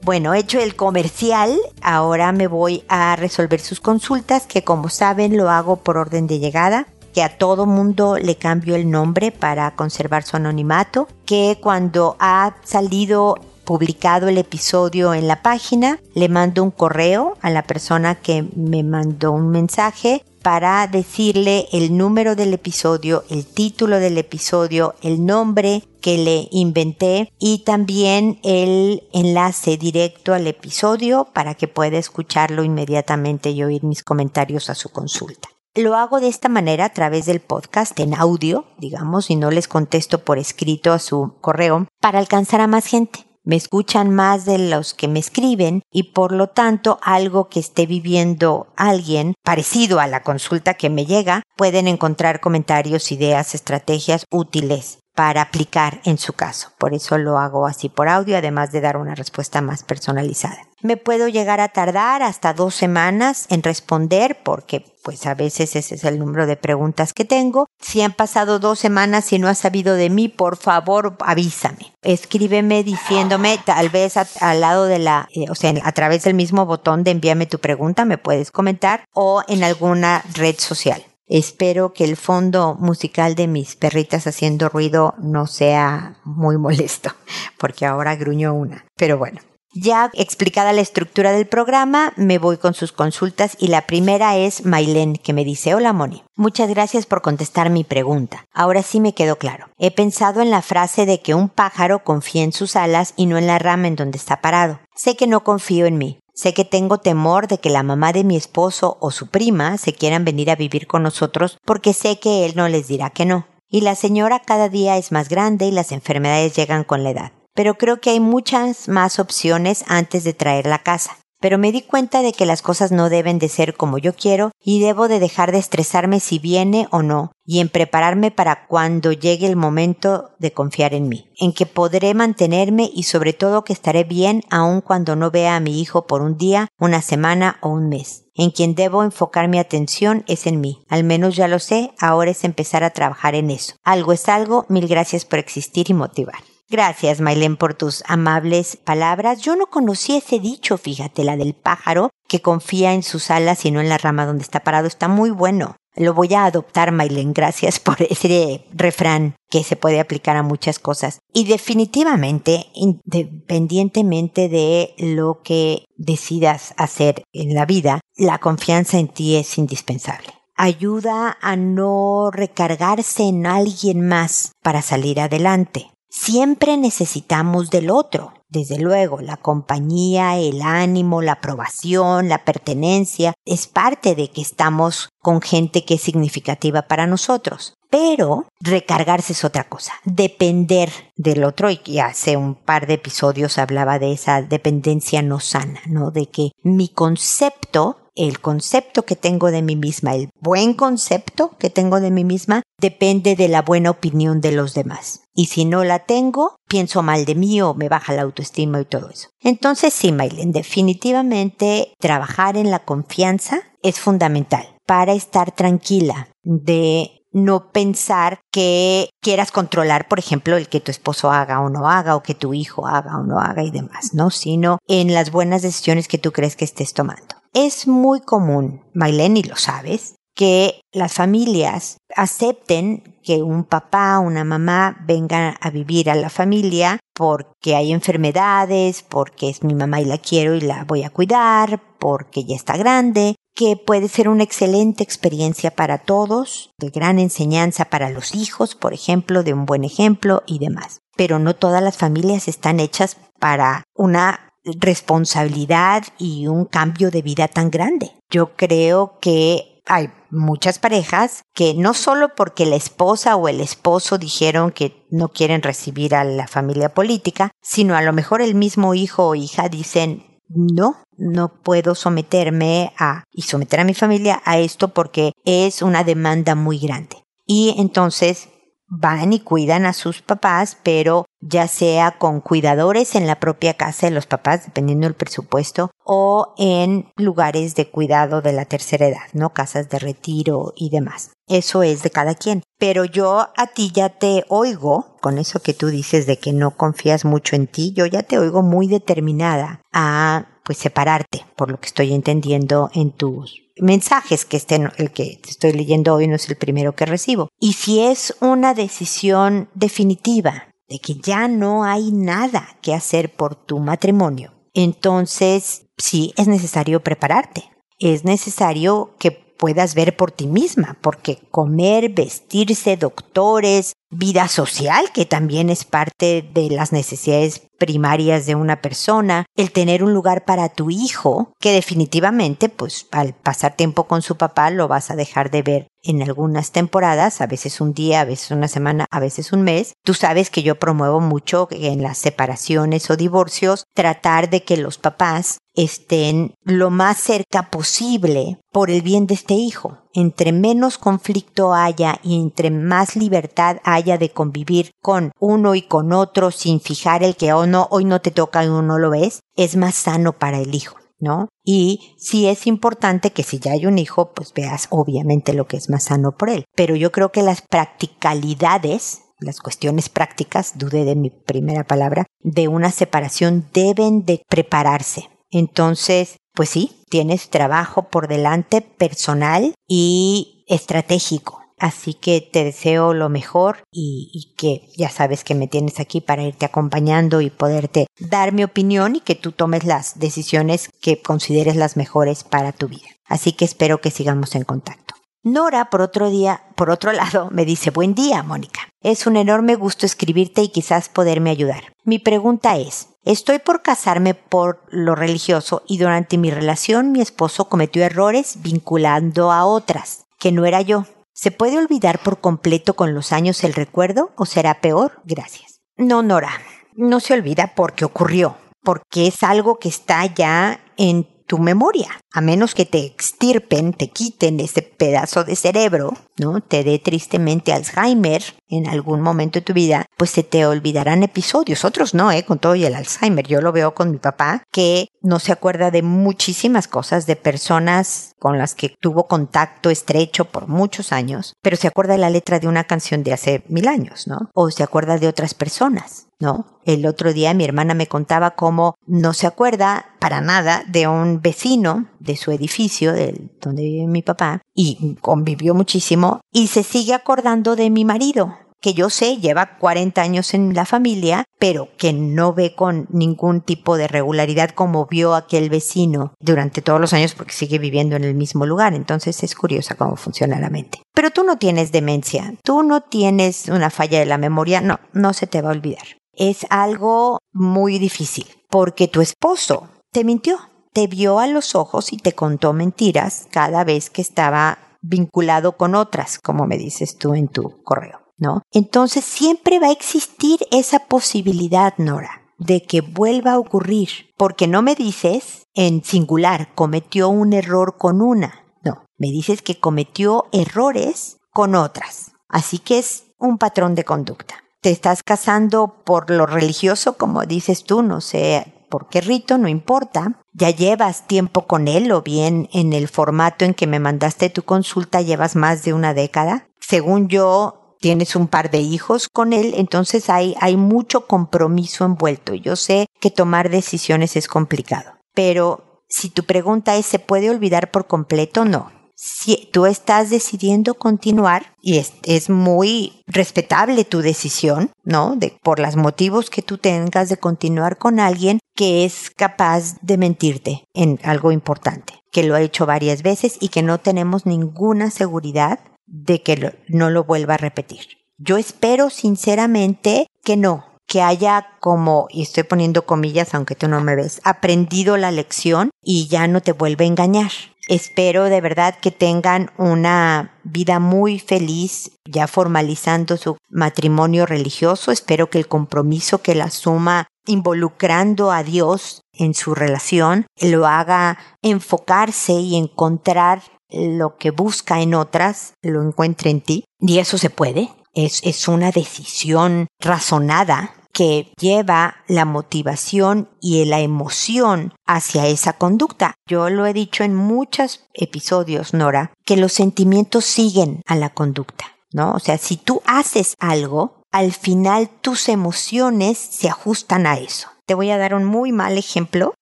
Bueno, 0.00 0.32
hecho 0.32 0.58
el 0.58 0.76
comercial, 0.76 1.54
ahora 1.82 2.32
me 2.32 2.46
voy 2.46 2.84
a 2.88 3.16
resolver 3.16 3.60
sus 3.60 3.80
consultas, 3.80 4.46
que 4.46 4.64
como 4.64 4.88
saben 4.88 5.36
lo 5.36 5.50
hago 5.50 5.76
por 5.76 5.98
orden 5.98 6.26
de 6.26 6.38
llegada 6.38 6.86
que 7.12 7.22
a 7.22 7.36
todo 7.36 7.66
mundo 7.66 8.16
le 8.16 8.36
cambio 8.36 8.76
el 8.76 8.90
nombre 8.90 9.30
para 9.30 9.74
conservar 9.74 10.22
su 10.22 10.36
anonimato, 10.36 11.06
que 11.26 11.58
cuando 11.60 12.16
ha 12.18 12.54
salido 12.64 13.36
publicado 13.70 14.26
el 14.26 14.36
episodio 14.36 15.14
en 15.14 15.28
la 15.28 15.42
página, 15.42 16.00
le 16.16 16.28
mando 16.28 16.64
un 16.64 16.72
correo 16.72 17.36
a 17.40 17.50
la 17.50 17.62
persona 17.62 18.16
que 18.16 18.44
me 18.56 18.82
mandó 18.82 19.30
un 19.30 19.50
mensaje 19.50 20.24
para 20.42 20.84
decirle 20.88 21.68
el 21.70 21.96
número 21.96 22.34
del 22.34 22.52
episodio, 22.52 23.22
el 23.30 23.46
título 23.46 24.00
del 24.00 24.18
episodio, 24.18 24.96
el 25.02 25.24
nombre 25.24 25.84
que 26.00 26.18
le 26.18 26.48
inventé 26.50 27.32
y 27.38 27.58
también 27.58 28.40
el 28.42 29.04
enlace 29.12 29.76
directo 29.76 30.34
al 30.34 30.48
episodio 30.48 31.28
para 31.32 31.54
que 31.54 31.68
pueda 31.68 31.96
escucharlo 31.96 32.64
inmediatamente 32.64 33.50
y 33.50 33.62
oír 33.62 33.84
mis 33.84 34.02
comentarios 34.02 34.68
a 34.68 34.74
su 34.74 34.88
consulta. 34.88 35.48
Lo 35.76 35.94
hago 35.94 36.18
de 36.18 36.26
esta 36.26 36.48
manera 36.48 36.86
a 36.86 36.92
través 36.92 37.26
del 37.26 37.38
podcast 37.38 38.00
en 38.00 38.14
audio, 38.14 38.64
digamos, 38.78 39.30
y 39.30 39.36
no 39.36 39.52
les 39.52 39.68
contesto 39.68 40.24
por 40.24 40.38
escrito 40.38 40.92
a 40.92 40.98
su 40.98 41.36
correo 41.40 41.86
para 42.00 42.18
alcanzar 42.18 42.60
a 42.60 42.66
más 42.66 42.86
gente 42.86 43.29
me 43.50 43.56
escuchan 43.56 44.14
más 44.14 44.44
de 44.44 44.58
los 44.58 44.94
que 44.94 45.08
me 45.08 45.18
escriben 45.18 45.82
y 45.90 46.12
por 46.12 46.30
lo 46.30 46.46
tanto 46.46 47.00
algo 47.02 47.48
que 47.48 47.58
esté 47.58 47.84
viviendo 47.84 48.68
alguien 48.76 49.34
parecido 49.42 49.98
a 49.98 50.06
la 50.06 50.22
consulta 50.22 50.74
que 50.74 50.88
me 50.88 51.04
llega, 51.04 51.42
pueden 51.56 51.88
encontrar 51.88 52.38
comentarios, 52.38 53.10
ideas, 53.10 53.56
estrategias 53.56 54.24
útiles 54.30 55.00
para 55.20 55.42
aplicar 55.42 56.00
en 56.04 56.16
su 56.16 56.32
caso. 56.32 56.72
Por 56.78 56.94
eso 56.94 57.18
lo 57.18 57.36
hago 57.36 57.66
así 57.66 57.90
por 57.90 58.08
audio, 58.08 58.38
además 58.38 58.72
de 58.72 58.80
dar 58.80 58.96
una 58.96 59.14
respuesta 59.14 59.60
más 59.60 59.82
personalizada. 59.84 60.56
Me 60.80 60.96
puedo 60.96 61.28
llegar 61.28 61.60
a 61.60 61.68
tardar 61.68 62.22
hasta 62.22 62.54
dos 62.54 62.74
semanas 62.74 63.44
en 63.50 63.62
responder 63.62 64.38
porque 64.42 64.82
pues 65.02 65.26
a 65.26 65.34
veces 65.34 65.76
ese 65.76 65.96
es 65.96 66.04
el 66.04 66.18
número 66.18 66.46
de 66.46 66.56
preguntas 66.56 67.12
que 67.12 67.26
tengo. 67.26 67.66
Si 67.78 68.00
han 68.00 68.14
pasado 68.14 68.60
dos 68.60 68.78
semanas 68.78 69.30
y 69.34 69.38
no 69.38 69.48
has 69.48 69.58
sabido 69.58 69.94
de 69.94 70.08
mí, 70.08 70.28
por 70.28 70.56
favor 70.56 71.18
avísame. 71.20 71.92
Escríbeme 72.00 72.82
diciéndome, 72.82 73.58
tal 73.62 73.90
vez 73.90 74.14
al 74.16 74.60
lado 74.62 74.86
de 74.86 75.00
la, 75.00 75.28
eh, 75.34 75.50
o 75.50 75.54
sea, 75.54 75.74
a 75.82 75.92
través 75.92 76.24
del 76.24 76.32
mismo 76.32 76.64
botón 76.64 77.04
de 77.04 77.10
envíame 77.10 77.44
tu 77.44 77.58
pregunta, 77.58 78.06
me 78.06 78.16
puedes 78.16 78.50
comentar 78.50 79.04
o 79.12 79.42
en 79.48 79.64
alguna 79.64 80.24
red 80.32 80.54
social. 80.56 81.04
Espero 81.30 81.92
que 81.92 82.02
el 82.02 82.16
fondo 82.16 82.74
musical 82.74 83.36
de 83.36 83.46
mis 83.46 83.76
perritas 83.76 84.26
haciendo 84.26 84.68
ruido 84.68 85.14
no 85.18 85.46
sea 85.46 86.16
muy 86.24 86.58
molesto, 86.58 87.12
porque 87.56 87.86
ahora 87.86 88.16
gruño 88.16 88.52
una. 88.52 88.84
Pero 88.96 89.16
bueno, 89.16 89.40
ya 89.72 90.10
explicada 90.14 90.72
la 90.72 90.80
estructura 90.80 91.30
del 91.30 91.46
programa, 91.46 92.12
me 92.16 92.38
voy 92.38 92.56
con 92.56 92.74
sus 92.74 92.90
consultas 92.90 93.56
y 93.60 93.68
la 93.68 93.86
primera 93.86 94.36
es 94.36 94.66
Mailen, 94.66 95.14
que 95.14 95.32
me 95.32 95.44
dice, 95.44 95.72
hola 95.76 95.92
Moni, 95.92 96.24
muchas 96.34 96.68
gracias 96.68 97.06
por 97.06 97.22
contestar 97.22 97.70
mi 97.70 97.84
pregunta. 97.84 98.46
Ahora 98.52 98.82
sí 98.82 98.98
me 98.98 99.14
quedó 99.14 99.36
claro. 99.36 99.68
He 99.78 99.92
pensado 99.92 100.40
en 100.40 100.50
la 100.50 100.62
frase 100.62 101.06
de 101.06 101.20
que 101.20 101.34
un 101.34 101.48
pájaro 101.48 102.02
confía 102.02 102.42
en 102.42 102.52
sus 102.52 102.74
alas 102.74 103.14
y 103.16 103.26
no 103.26 103.38
en 103.38 103.46
la 103.46 103.60
rama 103.60 103.86
en 103.86 103.94
donde 103.94 104.18
está 104.18 104.40
parado. 104.40 104.80
Sé 104.96 105.14
que 105.14 105.28
no 105.28 105.44
confío 105.44 105.86
en 105.86 105.96
mí, 105.96 106.18
Sé 106.40 106.54
que 106.54 106.64
tengo 106.64 106.96
temor 106.96 107.48
de 107.48 107.58
que 107.58 107.68
la 107.68 107.82
mamá 107.82 108.14
de 108.14 108.24
mi 108.24 108.34
esposo 108.34 108.96
o 109.00 109.10
su 109.10 109.26
prima 109.26 109.76
se 109.76 109.92
quieran 109.92 110.24
venir 110.24 110.50
a 110.50 110.56
vivir 110.56 110.86
con 110.86 111.02
nosotros 111.02 111.58
porque 111.66 111.92
sé 111.92 112.18
que 112.18 112.46
él 112.46 112.54
no 112.56 112.66
les 112.66 112.88
dirá 112.88 113.10
que 113.10 113.26
no. 113.26 113.46
Y 113.68 113.82
la 113.82 113.94
señora 113.94 114.40
cada 114.40 114.70
día 114.70 114.96
es 114.96 115.12
más 115.12 115.28
grande 115.28 115.66
y 115.66 115.70
las 115.70 115.92
enfermedades 115.92 116.56
llegan 116.56 116.84
con 116.84 117.04
la 117.04 117.10
edad. 117.10 117.32
Pero 117.52 117.74
creo 117.74 118.00
que 118.00 118.08
hay 118.08 118.20
muchas 118.20 118.88
más 118.88 119.18
opciones 119.18 119.84
antes 119.86 120.24
de 120.24 120.32
traerla 120.32 120.76
a 120.76 120.82
casa 120.82 121.19
pero 121.40 121.58
me 121.58 121.72
di 121.72 121.82
cuenta 121.82 122.22
de 122.22 122.32
que 122.32 122.46
las 122.46 122.62
cosas 122.62 122.92
no 122.92 123.08
deben 123.08 123.38
de 123.38 123.48
ser 123.48 123.74
como 123.74 123.98
yo 123.98 124.14
quiero 124.14 124.52
y 124.62 124.80
debo 124.80 125.08
de 125.08 125.18
dejar 125.18 125.52
de 125.52 125.58
estresarme 125.58 126.20
si 126.20 126.38
viene 126.38 126.86
o 126.90 127.02
no 127.02 127.32
y 127.44 127.58
en 127.58 127.68
prepararme 127.68 128.30
para 128.30 128.66
cuando 128.68 129.10
llegue 129.10 129.46
el 129.46 129.56
momento 129.56 130.30
de 130.38 130.52
confiar 130.52 130.94
en 130.94 131.08
mí, 131.08 131.32
en 131.38 131.52
que 131.52 131.66
podré 131.66 132.14
mantenerme 132.14 132.88
y 132.94 133.02
sobre 133.04 133.32
todo 133.32 133.64
que 133.64 133.72
estaré 133.72 134.04
bien 134.04 134.42
aun 134.50 134.80
cuando 134.80 135.16
no 135.16 135.30
vea 135.32 135.56
a 135.56 135.60
mi 135.60 135.80
hijo 135.80 136.06
por 136.06 136.22
un 136.22 136.36
día, 136.36 136.68
una 136.78 137.02
semana 137.02 137.58
o 137.60 137.70
un 137.70 137.88
mes. 137.88 138.26
En 138.34 138.50
quien 138.50 138.74
debo 138.74 139.02
enfocar 139.02 139.48
mi 139.48 139.58
atención 139.58 140.24
es 140.26 140.46
en 140.46 140.60
mí. 140.60 140.84
Al 140.88 141.04
menos 141.04 141.36
ya 141.36 141.48
lo 141.48 141.58
sé, 141.58 141.90
ahora 141.98 142.30
es 142.30 142.44
empezar 142.44 142.84
a 142.84 142.90
trabajar 142.90 143.34
en 143.34 143.50
eso. 143.50 143.74
Algo 143.82 144.12
es 144.12 144.28
algo, 144.28 144.64
mil 144.68 144.86
gracias 144.86 145.24
por 145.24 145.38
existir 145.38 145.90
y 145.90 145.94
motivar. 145.94 146.49
Gracias, 146.70 147.20
Mailén, 147.20 147.56
por 147.56 147.74
tus 147.74 148.04
amables 148.06 148.76
palabras. 148.76 149.40
Yo 149.40 149.56
no 149.56 149.66
conocí 149.66 150.16
ese 150.16 150.38
dicho, 150.38 150.78
fíjate, 150.78 151.24
la 151.24 151.36
del 151.36 151.52
pájaro 151.52 152.10
que 152.28 152.40
confía 152.40 152.92
en 152.92 153.02
sus 153.02 153.32
alas 153.32 153.64
y 153.64 153.72
no 153.72 153.80
en 153.80 153.88
la 153.88 153.98
rama 153.98 154.24
donde 154.24 154.44
está 154.44 154.60
parado. 154.60 154.86
Está 154.86 155.08
muy 155.08 155.30
bueno. 155.30 155.74
Lo 155.96 156.14
voy 156.14 156.32
a 156.34 156.44
adoptar, 156.44 156.92
Mailén. 156.92 157.32
Gracias 157.32 157.80
por 157.80 158.00
ese 158.08 158.64
refrán 158.72 159.34
que 159.50 159.64
se 159.64 159.74
puede 159.74 159.98
aplicar 159.98 160.36
a 160.36 160.44
muchas 160.44 160.78
cosas. 160.78 161.18
Y 161.34 161.44
definitivamente, 161.44 162.66
independientemente 162.72 164.48
de 164.48 164.94
lo 164.96 165.42
que 165.42 165.84
decidas 165.96 166.72
hacer 166.76 167.24
en 167.32 167.52
la 167.52 167.66
vida, 167.66 168.00
la 168.16 168.38
confianza 168.38 169.00
en 169.00 169.08
ti 169.08 169.34
es 169.34 169.58
indispensable 169.58 170.28
ayuda 170.56 171.38
a 171.40 171.56
no 171.56 172.30
recargarse 172.30 173.22
en 173.22 173.46
alguien 173.46 174.06
más 174.06 174.52
para 174.62 174.82
salir 174.82 175.18
adelante. 175.18 175.90
Siempre 176.10 176.76
necesitamos 176.76 177.70
del 177.70 177.88
otro. 177.88 178.34
Desde 178.48 178.80
luego, 178.80 179.20
la 179.20 179.36
compañía, 179.36 180.36
el 180.36 180.60
ánimo, 180.60 181.22
la 181.22 181.32
aprobación, 181.32 182.28
la 182.28 182.44
pertenencia, 182.44 183.32
es 183.44 183.68
parte 183.68 184.16
de 184.16 184.28
que 184.28 184.42
estamos 184.42 185.08
con 185.20 185.40
gente 185.40 185.84
que 185.84 185.94
es 185.94 186.00
significativa 186.00 186.82
para 186.82 187.06
nosotros. 187.06 187.74
Pero 187.90 188.46
recargarse 188.58 189.34
es 189.34 189.44
otra 189.44 189.68
cosa, 189.68 189.92
depender 190.04 190.90
del 191.16 191.44
otro, 191.44 191.68
y 191.70 192.00
hace 192.00 192.36
un 192.36 192.56
par 192.56 192.88
de 192.88 192.94
episodios 192.94 193.58
hablaba 193.58 194.00
de 194.00 194.12
esa 194.12 194.42
dependencia 194.42 195.22
no 195.22 195.38
sana, 195.38 195.80
¿no? 195.86 196.10
De 196.10 196.26
que 196.26 196.50
mi 196.64 196.88
concepto 196.88 197.99
el 198.14 198.40
concepto 198.40 199.04
que 199.04 199.16
tengo 199.16 199.50
de 199.50 199.62
mí 199.62 199.76
misma, 199.76 200.14
el 200.14 200.30
buen 200.40 200.74
concepto 200.74 201.56
que 201.58 201.70
tengo 201.70 202.00
de 202.00 202.10
mí 202.10 202.24
misma, 202.24 202.62
depende 202.80 203.36
de 203.36 203.48
la 203.48 203.62
buena 203.62 203.90
opinión 203.90 204.40
de 204.40 204.52
los 204.52 204.74
demás. 204.74 205.22
Y 205.34 205.46
si 205.46 205.64
no 205.64 205.84
la 205.84 206.00
tengo, 206.00 206.56
pienso 206.68 207.02
mal 207.02 207.24
de 207.24 207.34
mí 207.34 207.60
o 207.62 207.74
me 207.74 207.88
baja 207.88 208.12
la 208.12 208.22
autoestima 208.22 208.80
y 208.80 208.84
todo 208.84 209.10
eso. 209.10 209.28
Entonces 209.40 209.94
sí, 209.94 210.12
Maylen, 210.12 210.52
definitivamente 210.52 211.94
trabajar 211.98 212.56
en 212.56 212.70
la 212.70 212.80
confianza 212.80 213.60
es 213.82 213.98
fundamental 213.98 214.76
para 214.86 215.12
estar 215.12 215.52
tranquila 215.52 216.28
de 216.42 217.20
no 217.32 217.70
pensar 217.70 218.40
que 218.50 219.10
quieras 219.22 219.52
controlar, 219.52 220.08
por 220.08 220.18
ejemplo, 220.18 220.56
el 220.56 220.68
que 220.68 220.80
tu 220.80 220.90
esposo 220.90 221.30
haga 221.30 221.60
o 221.60 221.70
no 221.70 221.88
haga, 221.88 222.16
o 222.16 222.22
que 222.22 222.34
tu 222.34 222.54
hijo 222.54 222.86
haga 222.86 223.16
o 223.18 223.22
no 223.22 223.38
haga 223.38 223.62
y 223.62 223.70
demás, 223.70 224.14
¿no? 224.14 224.30
Sino 224.30 224.78
en 224.88 225.14
las 225.14 225.30
buenas 225.30 225.62
decisiones 225.62 226.08
que 226.08 226.18
tú 226.18 226.32
crees 226.32 226.56
que 226.56 226.64
estés 226.64 226.92
tomando. 226.92 227.36
Es 227.52 227.88
muy 227.88 228.20
común, 228.20 228.84
Maylene, 228.94 229.40
y 229.40 229.42
lo 229.42 229.56
sabes, 229.56 230.14
que 230.34 230.80
las 230.92 231.12
familias 231.12 231.96
acepten 232.14 233.18
que 233.22 233.42
un 233.42 233.64
papá, 233.64 234.20
una 234.20 234.44
mamá 234.44 235.04
vengan 235.04 235.56
a 235.60 235.70
vivir 235.70 236.10
a 236.10 236.14
la 236.14 236.30
familia 236.30 237.00
porque 237.12 237.74
hay 237.74 237.92
enfermedades, 237.92 239.02
porque 239.02 239.50
es 239.50 239.64
mi 239.64 239.74
mamá 239.74 240.00
y 240.00 240.04
la 240.04 240.18
quiero 240.18 240.54
y 240.54 240.60
la 240.60 240.84
voy 240.84 241.02
a 241.02 241.10
cuidar, 241.10 241.82
porque 241.98 242.44
ya 242.44 242.54
está 242.54 242.76
grande, 242.76 243.34
que 243.54 243.76
puede 243.76 244.08
ser 244.08 244.28
una 244.28 244.44
excelente 244.44 245.02
experiencia 245.02 245.72
para 245.72 245.98
todos, 245.98 246.70
de 246.78 246.90
gran 246.90 247.18
enseñanza 247.18 247.86
para 247.86 248.10
los 248.10 248.34
hijos, 248.34 248.74
por 248.74 248.94
ejemplo, 248.94 249.42
de 249.42 249.52
un 249.52 249.66
buen 249.66 249.84
ejemplo 249.84 250.42
y 250.46 250.60
demás. 250.60 251.00
Pero 251.16 251.38
no 251.38 251.54
todas 251.54 251.82
las 251.82 251.98
familias 251.98 252.48
están 252.48 252.80
hechas 252.80 253.16
para 253.38 253.82
una 253.94 254.49
responsabilidad 254.64 256.04
y 256.18 256.46
un 256.46 256.64
cambio 256.64 257.10
de 257.10 257.22
vida 257.22 257.48
tan 257.48 257.70
grande. 257.70 258.12
Yo 258.30 258.56
creo 258.56 259.18
que 259.20 259.80
hay 259.86 260.10
muchas 260.30 260.78
parejas 260.78 261.42
que 261.54 261.74
no 261.74 261.94
solo 261.94 262.34
porque 262.36 262.66
la 262.66 262.76
esposa 262.76 263.36
o 263.36 263.48
el 263.48 263.60
esposo 263.60 264.18
dijeron 264.18 264.70
que 264.70 265.04
no 265.10 265.28
quieren 265.28 265.62
recibir 265.62 266.14
a 266.14 266.24
la 266.24 266.46
familia 266.46 266.94
política, 266.94 267.50
sino 267.60 267.96
a 267.96 268.02
lo 268.02 268.12
mejor 268.12 268.40
el 268.42 268.54
mismo 268.54 268.94
hijo 268.94 269.28
o 269.28 269.34
hija 269.34 269.68
dicen 269.68 270.24
no, 270.48 270.96
no 271.16 271.48
puedo 271.62 271.94
someterme 271.94 272.92
a 272.98 273.24
y 273.32 273.42
someter 273.42 273.80
a 273.80 273.84
mi 273.84 273.94
familia 273.94 274.42
a 274.44 274.58
esto 274.58 274.88
porque 274.88 275.32
es 275.44 275.82
una 275.82 276.04
demanda 276.04 276.54
muy 276.54 276.78
grande. 276.78 277.24
Y 277.46 277.74
entonces 277.78 278.48
van 278.90 279.32
y 279.32 279.40
cuidan 279.40 279.86
a 279.86 279.92
sus 279.92 280.20
papás, 280.20 280.76
pero 280.82 281.24
ya 281.40 281.68
sea 281.68 282.18
con 282.18 282.40
cuidadores 282.40 283.14
en 283.14 283.26
la 283.26 283.40
propia 283.40 283.74
casa 283.74 284.08
de 284.08 284.12
los 284.12 284.26
papás, 284.26 284.64
dependiendo 284.66 285.06
del 285.06 285.14
presupuesto, 285.14 285.90
o 286.04 286.54
en 286.58 287.10
lugares 287.16 287.76
de 287.76 287.88
cuidado 287.88 288.42
de 288.42 288.52
la 288.52 288.64
tercera 288.64 289.06
edad, 289.06 289.28
¿no? 289.32 289.54
Casas 289.54 289.88
de 289.88 290.00
retiro 290.00 290.74
y 290.76 290.90
demás. 290.90 291.30
Eso 291.48 291.82
es 291.82 292.02
de 292.02 292.10
cada 292.10 292.34
quien. 292.34 292.62
Pero 292.78 293.04
yo 293.04 293.48
a 293.56 293.66
ti 293.68 293.92
ya 293.94 294.08
te 294.08 294.44
oigo, 294.48 295.16
con 295.20 295.38
eso 295.38 295.60
que 295.60 295.72
tú 295.72 295.86
dices 295.86 296.26
de 296.26 296.38
que 296.38 296.52
no 296.52 296.72
confías 296.76 297.24
mucho 297.24 297.56
en 297.56 297.68
ti, 297.68 297.92
yo 297.94 298.06
ya 298.06 298.24
te 298.24 298.38
oigo 298.38 298.62
muy 298.62 298.88
determinada 298.88 299.80
a 299.92 300.46
pues 300.64 300.78
separarte, 300.78 301.46
por 301.56 301.70
lo 301.70 301.80
que 301.80 301.86
estoy 301.86 302.12
entendiendo 302.12 302.90
en 302.92 303.12
tus 303.12 303.62
mensajes 303.80 304.44
que 304.44 304.56
estén, 304.56 304.90
el 304.96 305.10
que 305.10 305.40
estoy 305.46 305.72
leyendo 305.72 306.14
hoy 306.14 306.26
no 306.26 306.36
es 306.36 306.48
el 306.48 306.56
primero 306.56 306.94
que 306.94 307.06
recibo. 307.06 307.48
Y 307.58 307.74
si 307.74 308.00
es 308.00 308.36
una 308.40 308.74
decisión 308.74 309.68
definitiva 309.74 310.68
de 310.88 310.98
que 310.98 311.14
ya 311.14 311.48
no 311.48 311.84
hay 311.84 312.12
nada 312.12 312.76
que 312.82 312.94
hacer 312.94 313.34
por 313.34 313.54
tu 313.54 313.78
matrimonio, 313.78 314.52
entonces 314.74 315.86
sí 315.96 316.32
es 316.36 316.48
necesario 316.48 317.02
prepararte. 317.02 317.70
Es 317.98 318.24
necesario 318.24 319.14
que 319.18 319.49
puedas 319.60 319.94
ver 319.94 320.16
por 320.16 320.32
ti 320.32 320.46
misma, 320.46 320.96
porque 321.02 321.38
comer, 321.50 322.08
vestirse, 322.08 322.96
doctores, 322.96 323.92
vida 324.10 324.48
social, 324.48 325.12
que 325.12 325.26
también 325.26 325.68
es 325.68 325.84
parte 325.84 326.42
de 326.52 326.70
las 326.70 326.92
necesidades 326.92 327.62
primarias 327.78 328.46
de 328.46 328.54
una 328.54 328.80
persona, 328.80 329.44
el 329.56 329.70
tener 329.70 330.02
un 330.02 330.14
lugar 330.14 330.44
para 330.44 330.70
tu 330.70 330.90
hijo, 330.90 331.52
que 331.60 331.72
definitivamente, 331.72 332.70
pues 332.70 333.06
al 333.12 333.34
pasar 333.34 333.76
tiempo 333.76 334.04
con 334.04 334.22
su 334.22 334.36
papá 334.36 334.70
lo 334.70 334.88
vas 334.88 335.10
a 335.10 335.16
dejar 335.16 335.50
de 335.50 335.62
ver 335.62 335.88
en 336.02 336.22
algunas 336.22 336.72
temporadas, 336.72 337.40
a 337.40 337.46
veces 337.46 337.80
un 337.80 337.92
día, 337.92 338.22
a 338.22 338.24
veces 338.24 338.50
una 338.50 338.68
semana, 338.68 339.06
a 339.10 339.20
veces 339.20 339.52
un 339.52 339.62
mes. 339.62 339.92
Tú 340.04 340.14
sabes 340.14 340.48
que 340.48 340.62
yo 340.62 340.78
promuevo 340.78 341.20
mucho 341.20 341.68
en 341.70 342.02
las 342.02 342.16
separaciones 342.16 343.10
o 343.10 343.16
divorcios 343.16 343.84
tratar 343.94 344.48
de 344.48 344.64
que 344.64 344.78
los 344.78 344.96
papás 344.96 345.58
estén 345.84 346.54
lo 346.64 346.90
más 346.90 347.18
cerca 347.18 347.70
posible 347.70 348.58
por 348.72 348.90
el 348.90 349.02
bien 349.02 349.26
de 349.26 349.34
este 349.34 349.54
hijo. 349.54 349.98
Entre 350.12 350.52
menos 350.52 350.98
conflicto 350.98 351.74
haya 351.74 352.20
y 352.22 352.40
entre 352.40 352.70
más 352.70 353.16
libertad 353.16 353.78
haya 353.84 354.18
de 354.18 354.30
convivir 354.30 354.90
con 355.00 355.32
uno 355.38 355.74
y 355.74 355.82
con 355.82 356.12
otro 356.12 356.50
sin 356.50 356.80
fijar 356.80 357.22
el 357.22 357.36
que 357.36 357.52
oh, 357.52 357.66
no, 357.66 357.88
hoy 357.90 358.04
no 358.04 358.20
te 358.20 358.30
toca 358.30 358.64
y 358.64 358.68
uno 358.68 358.82
no 358.82 358.98
lo 358.98 359.10
ves, 359.10 359.40
es 359.56 359.76
más 359.76 359.94
sano 359.94 360.32
para 360.32 360.58
el 360.58 360.74
hijo. 360.74 360.96
¿no? 361.20 361.48
Y 361.64 362.14
sí 362.18 362.48
es 362.48 362.66
importante 362.66 363.30
que 363.30 363.42
si 363.42 363.58
ya 363.58 363.72
hay 363.72 363.86
un 363.86 363.98
hijo, 363.98 364.32
pues 364.32 364.52
veas 364.54 364.86
obviamente 364.90 365.52
lo 365.52 365.66
que 365.66 365.76
es 365.76 365.90
más 365.90 366.04
sano 366.04 366.32
por 366.32 366.50
él. 366.50 366.64
Pero 366.74 366.96
yo 366.96 367.12
creo 367.12 367.30
que 367.30 367.42
las 367.42 367.62
practicalidades, 367.62 369.20
las 369.38 369.60
cuestiones 369.60 370.08
prácticas, 370.08 370.78
dudé 370.78 371.04
de 371.04 371.16
mi 371.16 371.30
primera 371.30 371.84
palabra, 371.84 372.26
de 372.40 372.68
una 372.68 372.90
separación 372.90 373.66
deben 373.72 374.24
de 374.24 374.42
prepararse. 374.48 375.28
Entonces, 375.50 376.36
pues 376.54 376.68
sí, 376.68 376.92
tienes 377.08 377.50
trabajo 377.50 378.08
por 378.08 378.28
delante 378.28 378.80
personal 378.80 379.74
y 379.88 380.64
estratégico. 380.68 381.60
Así 381.80 382.12
que 382.12 382.42
te 382.42 382.62
deseo 382.62 383.14
lo 383.14 383.30
mejor 383.30 383.84
y, 383.90 384.52
que 384.58 384.90
ya 384.98 385.08
sabes 385.08 385.44
que 385.44 385.54
me 385.54 385.66
tienes 385.66 385.98
aquí 385.98 386.20
para 386.20 386.42
irte 386.42 386.66
acompañando 386.66 387.40
y 387.40 387.48
poderte 387.48 388.06
dar 388.18 388.52
mi 388.52 388.64
opinión 388.64 389.16
y 389.16 389.20
que 389.20 389.34
tú 389.34 389.52
tomes 389.52 389.84
las 389.84 390.18
decisiones 390.18 390.90
que 391.00 391.22
consideres 391.22 391.76
las 391.76 391.96
mejores 391.96 392.44
para 392.44 392.72
tu 392.72 392.88
vida. 392.88 393.08
Así 393.24 393.52
que 393.52 393.64
espero 393.64 394.02
que 394.02 394.10
sigamos 394.10 394.54
en 394.54 394.64
contacto. 394.64 395.09
Nora, 395.42 395.88
por 395.88 396.02
otro 396.02 396.28
día, 396.28 396.64
por 396.76 396.90
otro 396.90 397.12
lado, 397.14 397.48
me 397.50 397.64
dice, 397.64 397.90
buen 397.90 398.14
día, 398.14 398.42
Mónica. 398.42 398.80
Es 399.00 399.26
un 399.26 399.36
enorme 399.36 399.74
gusto 399.74 400.04
escribirte 400.04 400.62
y 400.62 400.68
quizás 400.68 401.08
poderme 401.08 401.50
ayudar. 401.50 401.94
Mi 402.04 402.18
pregunta 402.18 402.76
es, 402.76 403.08
estoy 403.24 403.58
por 403.58 403.82
casarme 403.82 404.34
por 404.34 404.82
lo 404.90 405.14
religioso 405.14 405.82
y 405.86 405.96
durante 405.96 406.36
mi 406.36 406.50
relación 406.50 407.12
mi 407.12 407.22
esposo 407.22 407.68
cometió 407.70 408.04
errores 408.04 408.58
vinculando 408.60 409.50
a 409.50 409.64
otras, 409.64 410.26
que 410.38 410.52
no 410.52 410.66
era 410.66 410.82
yo. 410.82 411.06
¿Se 411.32 411.50
puede 411.50 411.78
olvidar 411.78 412.22
por 412.22 412.40
completo 412.40 412.94
con 412.94 413.14
los 413.14 413.32
años 413.32 413.64
el 413.64 413.72
recuerdo 413.72 414.32
o 414.36 414.44
será 414.44 414.82
peor? 414.82 415.22
Gracias. 415.24 415.80
No, 415.96 416.22
Nora, 416.22 416.50
no 416.94 417.20
se 417.20 417.32
olvida 417.32 417.72
porque 417.74 418.04
ocurrió, 418.04 418.58
porque 418.82 419.28
es 419.28 419.42
algo 419.42 419.78
que 419.78 419.88
está 419.88 420.26
ya 420.26 420.80
en 420.98 421.26
tu 421.50 421.58
memoria, 421.58 422.20
a 422.32 422.40
menos 422.40 422.76
que 422.76 422.86
te 422.86 423.04
extirpen, 423.04 423.92
te 423.92 424.06
quiten 424.10 424.60
ese 424.60 424.82
pedazo 424.82 425.42
de 425.42 425.56
cerebro, 425.56 426.16
¿no? 426.38 426.60
Te 426.60 426.84
dé 426.84 427.00
tristemente 427.00 427.72
Alzheimer 427.72 428.40
en 428.68 428.86
algún 428.86 429.20
momento 429.20 429.58
de 429.58 429.64
tu 429.64 429.72
vida, 429.72 430.06
pues 430.16 430.30
se 430.30 430.44
te 430.44 430.64
olvidarán 430.64 431.24
episodios, 431.24 431.84
otros 431.84 432.14
no, 432.14 432.30
¿eh? 432.30 432.44
Con 432.44 432.60
todo 432.60 432.76
y 432.76 432.84
el 432.84 432.94
Alzheimer. 432.94 433.48
Yo 433.48 433.60
lo 433.60 433.72
veo 433.72 433.94
con 433.94 434.12
mi 434.12 434.18
papá, 434.18 434.62
que 434.70 435.08
no 435.22 435.40
se 435.40 435.50
acuerda 435.50 435.90
de 435.90 436.02
muchísimas 436.02 436.86
cosas, 436.86 437.26
de 437.26 437.34
personas 437.34 438.36
con 438.38 438.56
las 438.56 438.76
que 438.76 438.94
tuvo 439.00 439.26
contacto 439.26 439.90
estrecho 439.90 440.44
por 440.44 440.68
muchos 440.68 441.10
años, 441.10 441.54
pero 441.62 441.76
se 441.76 441.88
acuerda 441.88 442.12
de 442.12 442.20
la 442.20 442.30
letra 442.30 442.60
de 442.60 442.68
una 442.68 442.84
canción 442.84 443.24
de 443.24 443.32
hace 443.32 443.64
mil 443.66 443.88
años, 443.88 444.28
¿no? 444.28 444.50
O 444.54 444.70
se 444.70 444.84
acuerda 444.84 445.18
de 445.18 445.26
otras 445.26 445.54
personas. 445.54 446.29
¿No? 446.40 446.66
El 446.84 447.06
otro 447.06 447.32
día 447.32 447.54
mi 447.54 447.64
hermana 447.64 447.94
me 447.94 448.08
contaba 448.08 448.52
cómo 448.52 448.96
no 449.06 449.32
se 449.32 449.46
acuerda 449.46 450.06
para 450.18 450.40
nada 450.40 450.82
de 450.88 451.06
un 451.06 451.40
vecino 451.40 452.06
de 452.18 452.36
su 452.36 452.50
edificio, 452.50 453.12
del, 453.12 453.52
donde 453.60 453.82
vive 453.82 454.06
mi 454.06 454.22
papá, 454.22 454.62
y 454.74 455.16
convivió 455.20 455.74
muchísimo, 455.74 456.40
y 456.52 456.66
se 456.66 456.82
sigue 456.82 457.14
acordando 457.14 457.76
de 457.76 457.90
mi 457.90 458.04
marido, 458.04 458.56
que 458.80 458.94
yo 458.94 459.10
sé 459.10 459.36
lleva 459.36 459.78
40 459.78 460.20
años 460.20 460.54
en 460.54 460.74
la 460.74 460.86
familia, 460.86 461.44
pero 461.58 461.88
que 461.98 462.12
no 462.12 462.54
ve 462.54 462.74
con 462.74 463.06
ningún 463.10 463.60
tipo 463.60 463.96
de 463.96 464.08
regularidad 464.08 464.70
como 464.70 465.06
vio 465.06 465.34
aquel 465.34 465.68
vecino 465.68 466.32
durante 466.40 466.82
todos 466.82 467.00
los 467.00 467.12
años 467.12 467.34
porque 467.34 467.52
sigue 467.52 467.78
viviendo 467.78 468.16
en 468.16 468.24
el 468.24 468.34
mismo 468.34 468.66
lugar. 468.66 468.94
Entonces 468.94 469.42
es 469.42 469.54
curiosa 469.54 469.94
cómo 469.94 470.16
funciona 470.16 470.58
la 470.58 470.70
mente. 470.70 471.02
Pero 471.14 471.30
tú 471.30 471.44
no 471.44 471.58
tienes 471.58 471.92
demencia, 471.92 472.54
tú 472.64 472.82
no 472.82 473.02
tienes 473.02 473.68
una 473.68 473.90
falla 473.90 474.18
de 474.18 474.26
la 474.26 474.38
memoria, 474.38 474.80
no, 474.80 474.98
no 475.12 475.34
se 475.34 475.46
te 475.46 475.60
va 475.60 475.68
a 475.68 475.72
olvidar 475.72 476.19
es 476.32 476.66
algo 476.70 477.40
muy 477.52 477.98
difícil, 477.98 478.46
porque 478.68 479.08
tu 479.08 479.20
esposo 479.20 479.88
te 480.12 480.24
mintió, 480.24 480.58
te 480.92 481.06
vio 481.06 481.38
a 481.38 481.46
los 481.46 481.74
ojos 481.74 482.12
y 482.12 482.16
te 482.16 482.32
contó 482.32 482.72
mentiras 482.72 483.46
cada 483.50 483.84
vez 483.84 484.10
que 484.10 484.22
estaba 484.22 484.78
vinculado 485.02 485.76
con 485.76 485.94
otras, 485.94 486.38
como 486.38 486.66
me 486.66 486.76
dices 486.76 487.16
tú 487.16 487.34
en 487.34 487.48
tu 487.48 487.82
correo, 487.82 488.20
¿no? 488.36 488.62
Entonces 488.72 489.24
siempre 489.24 489.78
va 489.78 489.88
a 489.88 489.92
existir 489.92 490.60
esa 490.70 491.06
posibilidad, 491.06 491.94
Nora, 491.98 492.42
de 492.58 492.82
que 492.82 493.00
vuelva 493.00 493.52
a 493.52 493.58
ocurrir, 493.58 494.08
porque 494.36 494.66
no 494.66 494.82
me 494.82 494.94
dices 494.94 495.64
en 495.74 496.04
singular, 496.04 496.74
cometió 496.74 497.28
un 497.28 497.52
error 497.52 497.96
con 497.96 498.20
una, 498.20 498.66
no, 498.82 499.04
me 499.16 499.28
dices 499.28 499.62
que 499.62 499.78
cometió 499.78 500.46
errores 500.52 501.38
con 501.52 501.74
otras, 501.74 502.32
así 502.48 502.78
que 502.78 502.98
es 502.98 503.24
un 503.38 503.56
patrón 503.56 503.94
de 503.94 504.04
conducta 504.04 504.64
te 504.80 504.90
estás 504.90 505.22
casando 505.22 506.02
por 506.04 506.30
lo 506.30 506.46
religioso, 506.46 507.16
como 507.16 507.44
dices 507.44 507.84
tú, 507.84 508.02
no 508.02 508.20
sé 508.20 508.72
por 508.88 509.08
qué 509.08 509.20
rito, 509.20 509.58
no 509.58 509.68
importa. 509.68 510.40
Ya 510.52 510.70
llevas 510.70 511.26
tiempo 511.26 511.66
con 511.66 511.86
él 511.86 512.10
o 512.12 512.22
bien 512.22 512.68
en 512.72 512.92
el 512.92 513.08
formato 513.08 513.64
en 513.64 513.74
que 513.74 513.86
me 513.86 514.00
mandaste 514.00 514.50
tu 514.50 514.62
consulta 514.62 515.22
llevas 515.22 515.54
más 515.54 515.84
de 515.84 515.92
una 515.92 516.12
década. 516.12 516.66
Según 516.80 517.28
yo, 517.28 517.96
tienes 518.00 518.34
un 518.34 518.48
par 518.48 518.70
de 518.70 518.78
hijos 518.78 519.28
con 519.28 519.52
él, 519.52 519.74
entonces 519.76 520.28
hay, 520.28 520.56
hay 520.60 520.76
mucho 520.76 521.26
compromiso 521.26 522.04
envuelto. 522.04 522.54
Yo 522.54 522.74
sé 522.74 523.06
que 523.20 523.30
tomar 523.30 523.70
decisiones 523.70 524.36
es 524.36 524.48
complicado, 524.48 525.12
pero 525.34 526.02
si 526.08 526.30
tu 526.30 526.44
pregunta 526.44 526.96
es 526.96 527.06
¿se 527.06 527.20
puede 527.20 527.50
olvidar 527.50 527.90
por 527.92 528.06
completo? 528.06 528.64
No 528.64 528.99
si 529.22 529.68
tú 529.70 529.84
estás 529.84 530.30
decidiendo 530.30 530.94
continuar 530.94 531.74
y 531.82 531.98
es, 531.98 532.48
muy 532.48 533.22
respetable 533.26 534.06
tu 534.06 534.22
decisión, 534.22 534.92
¿no? 535.04 535.36
De, 535.36 535.58
por 535.62 535.78
los 535.78 535.96
motivos 535.96 536.48
que 536.48 536.62
tú 536.62 536.78
tengas 536.78 537.28
de 537.28 537.36
continuar 537.36 537.98
con 537.98 538.18
alguien 538.18 538.60
que 538.74 539.04
es 539.04 539.30
capaz 539.30 539.96
de 540.00 540.16
mentirte 540.16 540.84
en 540.94 541.20
algo 541.22 541.52
importante, 541.52 542.14
que 542.32 542.44
lo 542.44 542.54
ha 542.54 542.62
hecho 542.62 542.86
varias 542.86 543.22
veces 543.22 543.58
y 543.60 543.68
que 543.68 543.82
no 543.82 543.98
tenemos 543.98 544.46
ninguna 544.46 545.10
seguridad 545.10 545.80
de 546.06 546.42
que 546.42 546.72
no 546.88 547.10
lo 547.10 547.24
vuelva 547.24 547.54
a 547.54 547.58
repetir. 547.58 548.06
Yo 548.38 548.56
espero 548.56 549.10
sinceramente 549.10 550.28
que 550.42 550.56
no, 550.56 550.86
que 551.06 551.20
haya 551.20 551.66
como, 551.80 552.26
y 552.30 552.40
estoy 552.40 552.62
poniendo 552.62 553.04
comillas 553.04 553.52
aunque 553.52 553.74
tú 553.74 553.86
no 553.86 554.00
me 554.00 554.16
ves, 554.16 554.40
aprendido 554.44 555.18
la 555.18 555.30
lección 555.30 555.90
y 556.02 556.26
ya 556.28 556.48
no 556.48 556.62
te 556.62 556.72
vuelve 556.72 557.04
a 557.04 557.08
engañar. 557.08 557.50
Espero 557.88 558.44
de 558.44 558.60
verdad 558.60 558.96
que 559.00 559.10
tengan 559.10 559.70
una 559.76 560.54
vida 560.64 561.00
muy 561.00 561.38
feliz 561.38 562.12
ya 562.24 562.46
formalizando 562.46 563.36
su 563.36 563.56
matrimonio 563.68 564.46
religioso. 564.46 565.12
Espero 565.12 565.50
que 565.50 565.58
el 565.58 565.68
compromiso 565.68 566.42
que 566.42 566.54
la 566.54 566.70
suma 566.70 567.26
involucrando 567.46 568.52
a 568.52 568.62
Dios 568.62 569.22
en 569.32 569.54
su 569.54 569.74
relación 569.74 570.46
lo 570.60 570.86
haga 570.86 571.38
enfocarse 571.62 572.52
y 572.52 572.76
encontrar 572.76 573.62
lo 573.90 574.36
que 574.36 574.50
busca 574.50 575.00
en 575.00 575.14
otras, 575.14 575.74
lo 575.82 576.02
encuentre 576.02 576.50
en 576.50 576.60
ti. 576.60 576.84
Y 577.00 577.18
eso 577.18 577.38
se 577.38 577.50
puede. 577.50 577.90
Es, 578.12 578.40
es 578.44 578.68
una 578.68 578.90
decisión 578.90 579.86
razonada 580.00 580.94
que 581.12 581.52
lleva 581.60 582.16
la 582.28 582.44
motivación 582.44 583.48
y 583.60 583.84
la 583.84 584.00
emoción 584.00 584.94
hacia 585.06 585.46
esa 585.46 585.74
conducta. 585.74 586.34
Yo 586.46 586.70
lo 586.70 586.86
he 586.86 586.92
dicho 586.92 587.24
en 587.24 587.34
muchos 587.34 588.06
episodios, 588.14 588.94
Nora, 588.94 589.32
que 589.44 589.56
los 589.56 589.72
sentimientos 589.72 590.44
siguen 590.44 591.02
a 591.06 591.16
la 591.16 591.30
conducta, 591.30 591.96
¿no? 592.12 592.32
O 592.32 592.38
sea, 592.38 592.58
si 592.58 592.76
tú 592.76 593.02
haces 593.06 593.54
algo, 593.58 594.22
al 594.30 594.52
final 594.52 595.10
tus 595.20 595.48
emociones 595.48 596.38
se 596.38 596.68
ajustan 596.68 597.26
a 597.26 597.36
eso. 597.38 597.68
Te 597.86 597.94
voy 597.94 598.10
a 598.10 598.18
dar 598.18 598.34
un 598.34 598.44
muy 598.44 598.70
mal 598.70 598.96
ejemplo, 598.96 599.54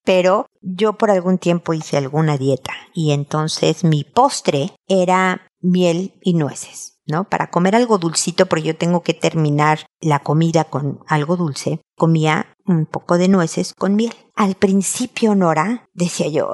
pero 0.05 0.47
yo 0.61 0.93
por 0.95 1.11
algún 1.11 1.39
tiempo 1.39 1.73
hice 1.73 1.97
alguna 1.97 2.37
dieta 2.37 2.75
y 2.93 3.13
entonces 3.13 3.85
mi 3.85 4.05
postre 4.05 4.73
era 4.87 5.49
miel 5.63 6.13
y 6.23 6.35
nueces. 6.35 6.98
¿No? 7.09 7.25
Para 7.25 7.51
comer 7.51 7.75
algo 7.75 7.99
dulcito, 7.99 8.47
porque 8.47 8.65
yo 8.65 8.77
tengo 8.77 9.03
que 9.03 9.15
terminar 9.15 9.87
la 10.01 10.21
comida 10.21 10.65
con 10.65 11.01
algo 11.07 11.37
dulce, 11.37 11.81
comía 11.97 12.55
un 12.67 12.87
poco 12.87 13.19
de 13.19 13.29
nueces 13.29 13.75
con 13.75 13.97
miel. 13.97 14.15
Al 14.37 14.55
principio, 14.55 15.35
Nora, 15.35 15.89
decía 15.95 16.29
yo, 16.29 16.49